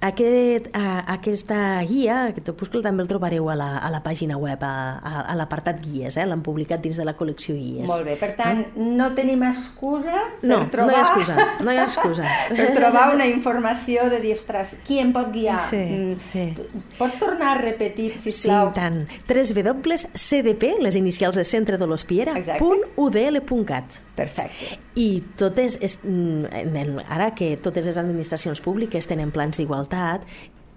Aquest, 0.01 0.67
a, 0.75 0.99
aquesta 1.13 1.81
guia, 1.87 2.25
aquest 2.29 2.49
opuscle, 2.51 2.81
també 2.83 3.01
el 3.01 3.07
trobareu 3.09 3.47
a 3.49 3.55
la, 3.55 3.77
a 3.79 3.89
la 3.89 4.01
pàgina 4.03 4.35
web, 4.37 4.61
a, 4.61 4.99
a, 4.99 5.21
a 5.31 5.35
l'apartat 5.35 5.79
guies, 5.81 6.17
eh? 6.17 6.25
l'han 6.27 6.43
publicat 6.45 6.81
dins 6.83 6.97
de 6.99 7.05
la 7.07 7.15
col·lecció 7.17 7.55
guies. 7.55 7.87
Molt 7.89 8.05
bé, 8.05 8.15
per 8.19 8.35
tant, 8.35 8.65
no 8.75 9.07
tenim 9.15 9.41
excusa 9.47 10.19
per 10.41 10.49
No, 10.49 10.59
trobar... 10.69 10.91
no 10.91 10.93
hi 10.93 10.99
ha 10.99 11.05
excusa, 11.07 11.37
no 11.63 11.71
hi 11.71 11.77
ha 11.77 11.83
excusa. 11.87 12.23
per 12.55 12.69
trobar 12.75 13.15
una 13.15 13.25
informació 13.25 14.09
de 14.11 14.19
dir, 14.21 14.33
ostres, 14.65 14.81
qui 14.87 14.99
em 14.99 15.13
pot 15.13 15.31
guiar? 15.31 15.59
Sí, 15.69 15.77
Mm, 15.77 16.19
sí. 16.19 16.53
Pots 16.97 17.17
tornar 17.19 17.57
a 17.57 17.61
repetir, 17.61 18.11
Sí, 18.19 18.31
sisplau? 18.33 18.69
i 18.71 18.73
tant. 18.73 19.07
www.cdp, 19.27 20.81
les 20.81 20.95
inicials 20.95 21.35
de 21.37 21.43
Centre 21.43 21.77
de 21.77 21.87
l'Hospiera, 21.87 22.37
Exacte. 22.37 22.59
punt 22.63 22.81
udl.cat. 22.97 23.99
Perfecte. 24.15 24.79
I 24.95 25.21
totes, 25.37 25.77
és, 25.81 25.99
mm, 26.03 26.99
ara 27.09 27.33
que 27.35 27.57
totes 27.57 27.85
les 27.85 27.97
administracions 27.97 28.61
públiques 28.61 29.07
tenen 29.07 29.31
plans 29.31 29.57
d'igualtat, 29.57 30.21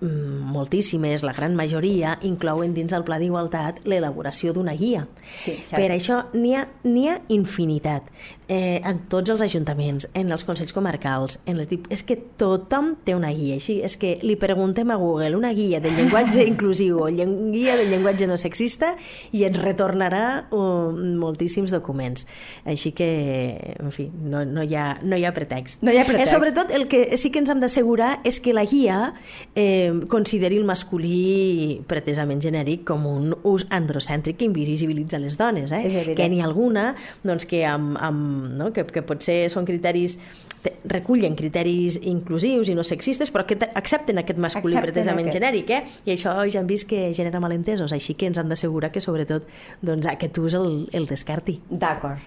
mm, 0.01 0.07
moltíssimes, 0.53 1.23
la 1.23 1.33
gran 1.33 1.55
majoria, 1.57 2.19
inclouen 2.23 2.75
dins 2.75 2.93
el 2.93 3.05
pla 3.05 3.19
d'igualtat 3.19 3.81
l'elaboració 3.85 4.53
d'una 4.53 4.75
guia. 4.75 5.07
Sí, 5.43 5.57
cert. 5.67 5.81
per 5.81 5.91
això 5.91 6.27
n'hi 6.35 6.55
ha, 6.55 6.69
ha 7.13 7.21
infinitat. 7.29 8.03
Eh, 8.49 8.81
en 8.81 9.03
tots 9.13 9.29
els 9.29 9.43
ajuntaments, 9.45 10.07
en 10.17 10.33
els 10.33 10.41
consells 10.49 10.73
comarcals, 10.73 11.35
en 11.45 11.59
les, 11.59 11.69
és 11.93 12.03
que 12.03 12.15
tothom 12.41 12.95
té 13.05 13.13
una 13.13 13.29
guia. 13.37 13.59
Així, 13.59 13.75
és 13.85 13.99
que 14.01 14.15
li 14.25 14.39
preguntem 14.41 14.89
a 14.89 14.97
Google 14.97 15.37
una 15.37 15.51
guia 15.53 15.83
del 15.85 15.93
llenguatge 15.99 16.47
inclusiu 16.53 17.03
o 17.05 17.11
llen- 17.13 17.51
guia 17.53 17.75
del 17.77 17.91
llenguatge 17.93 18.25
no 18.31 18.39
sexista 18.41 18.95
i 19.37 19.45
ens 19.45 19.59
retornarà 19.61 20.47
uh, 20.49 20.89
moltíssims 20.97 21.75
documents. 21.77 22.25
Així 22.65 22.95
que, 22.97 23.09
en 23.83 23.93
fi, 23.93 24.07
no, 24.09 24.47
no, 24.49 24.65
hi, 24.65 24.79
ha, 24.81 24.87
no 25.03 25.21
hi 25.21 25.27
ha 25.29 25.35
pretext. 25.37 25.85
No 25.85 25.93
hi 25.93 26.01
ha 26.01 26.07
pretext. 26.09 26.33
Eh, 26.33 26.35
sobretot 26.39 26.73
el 26.73 26.89
que 26.89 27.19
sí 27.21 27.29
que 27.29 27.43
ens 27.45 27.53
hem 27.53 27.61
d'assegurar 27.61 28.23
és 28.25 28.41
que 28.41 28.57
la 28.57 28.65
guia 28.65 29.13
eh, 29.55 29.93
consideri 30.09 30.57
el 30.57 30.65
masculí 30.65 31.83
pretesament 31.87 32.41
genèric 32.41 32.87
com 32.89 33.05
un 33.13 33.37
ús 33.45 33.69
androcèntric 33.69 34.41
que 34.41 34.49
invisibilitza 34.49 35.21
les 35.21 35.37
dones. 35.37 35.69
Eh? 35.77 35.85
Que 36.17 36.33
n'hi 36.33 36.41
ha 36.41 36.49
alguna 36.49 36.95
doncs, 37.29 37.45
que, 37.45 37.67
amb, 37.69 38.01
amb, 38.01 38.38
no? 38.59 38.73
que, 38.73 38.85
que 38.87 39.03
potser 39.03 39.49
són 39.53 39.67
criteris 39.69 40.19
te- 40.63 40.75
recullen 40.91 41.37
criteris 41.39 41.99
inclusius 42.03 42.69
i 42.71 42.75
no 42.75 42.85
sexistes, 42.87 43.31
però 43.35 43.45
que 43.47 43.57
te- 43.57 43.69
accepten 43.79 44.19
aquest 44.23 44.39
masculí 44.43 44.75
Accepten 44.77 44.93
pretesament 44.93 45.29
aquest. 45.29 45.39
genèric, 45.39 45.71
eh? 45.71 45.83
i 46.07 46.15
això 46.15 46.35
ja 46.51 46.61
hem 46.63 46.67
vist 46.71 46.89
que 46.91 47.13
genera 47.15 47.41
malentesos, 47.41 47.93
així 47.93 48.15
que 48.15 48.27
ens 48.31 48.39
han 48.39 48.49
d'assegurar 48.49 48.91
que 48.95 49.01
sobretot 49.05 49.47
doncs, 49.83 50.07
aquest 50.11 50.39
ús 50.39 50.55
el, 50.59 50.89
el 50.93 51.07
descarti. 51.07 51.61
D'acord. 51.71 52.19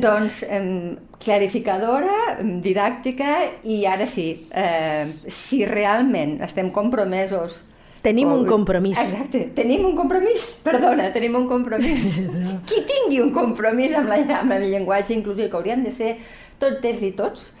doncs, 0.00 0.42
em, 0.48 0.96
clarificadora, 1.24 2.38
didàctica 2.64 3.36
i 3.64 3.84
ara 3.86 4.06
sí, 4.06 4.46
eh, 4.54 5.12
si 5.28 5.64
realment 5.66 6.40
estem 6.44 6.70
compromesos 6.74 7.62
Tenim 8.04 8.28
o- 8.30 8.36
un 8.36 8.46
compromís. 8.46 9.00
Exacte, 9.00 9.46
tenim 9.56 9.84
un 9.88 9.96
compromís, 9.96 10.46
perdona, 10.62 11.08
tenim 11.14 11.34
un 11.40 11.48
compromís. 11.48 12.18
Qui 12.68 12.84
tingui 12.86 13.22
un 13.24 13.32
compromís 13.32 13.96
amb, 13.96 14.12
la, 14.12 14.20
amb 14.42 14.52
el 14.58 14.68
llenguatge 14.70 15.16
inclusiu, 15.16 15.48
que 15.48 15.56
haurien 15.56 15.82
de 15.86 15.92
ser 15.96 16.16
totes 16.60 17.02
i 17.02 17.14
tots, 17.16 17.54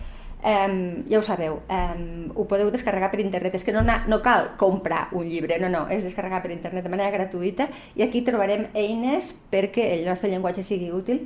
Um, 0.44 1.06
ja 1.08 1.16
ho 1.16 1.22
sabeu, 1.24 1.54
um, 1.72 2.26
ho 2.36 2.44
podeu 2.44 2.68
descarregar 2.68 3.08
per 3.08 3.22
internet, 3.22 3.54
és 3.56 3.62
que 3.64 3.72
no, 3.72 3.80
no 3.80 4.18
cal 4.20 4.50
comprar 4.60 5.06
un 5.16 5.24
llibre, 5.24 5.56
no, 5.56 5.70
no, 5.72 5.86
és 5.88 6.04
descarregar 6.04 6.42
per 6.44 6.50
internet 6.52 6.84
de 6.84 6.90
manera 6.92 7.08
gratuïta 7.14 7.64
i 7.96 8.04
aquí 8.04 8.20
trobarem 8.20 8.66
eines 8.76 9.30
perquè 9.48 9.86
el 9.94 10.04
nostre 10.04 10.28
llenguatge 10.28 10.60
sigui 10.68 10.90
útil 10.92 11.22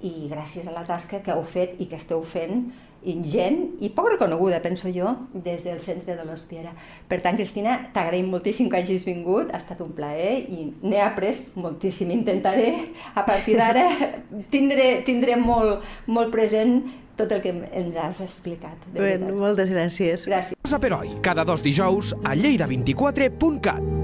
i 0.00 0.14
gràcies 0.30 0.64
a 0.64 0.72
la 0.72 0.86
tasca 0.88 1.20
que 1.20 1.34
heu 1.36 1.44
fet 1.44 1.76
i 1.84 1.90
que 1.90 2.00
esteu 2.00 2.24
fent 2.24 2.70
ingent 3.04 3.80
i 3.82 3.88
poc 3.90 4.12
reconeguda, 4.12 4.60
penso 4.62 4.88
jo, 4.94 5.12
des 5.34 5.64
del 5.64 5.80
centre 5.82 6.14
de 6.16 6.24
l'Hospiera. 6.24 6.72
Per 7.08 7.20
tant, 7.24 7.36
Cristina, 7.36 7.78
t'agraïm 7.94 8.28
moltíssim 8.30 8.70
que 8.70 8.76
hagis 8.80 9.04
vingut, 9.04 9.50
ha 9.52 9.58
estat 9.58 9.80
un 9.84 9.92
plaer 9.96 10.38
i 10.48 10.72
n'he 10.82 11.00
après 11.02 11.44
moltíssim. 11.54 12.10
Intentaré, 12.10 12.90
a 13.14 13.24
partir 13.26 13.56
d'ara, 13.56 13.86
tindré, 14.54 15.02
tindré 15.06 15.36
molt, 15.36 15.82
molt 16.06 16.30
present 16.32 16.82
tot 17.16 17.30
el 17.32 17.42
que 17.44 17.50
ens 17.72 17.96
has 17.96 18.20
explicat. 18.24 18.78
De 18.92 18.98
Bueno, 19.00 19.26
veritat. 19.26 19.40
moltes 19.40 19.70
gràcies. 19.70 20.26
Gràcies. 20.26 20.56
Casa 20.62 20.78
per 20.80 20.92
Oi, 21.00 21.18
cada 21.22 21.44
dos 21.44 21.62
dijous 21.62 22.14
a 22.24 22.34
lleida24.cat. 22.34 24.01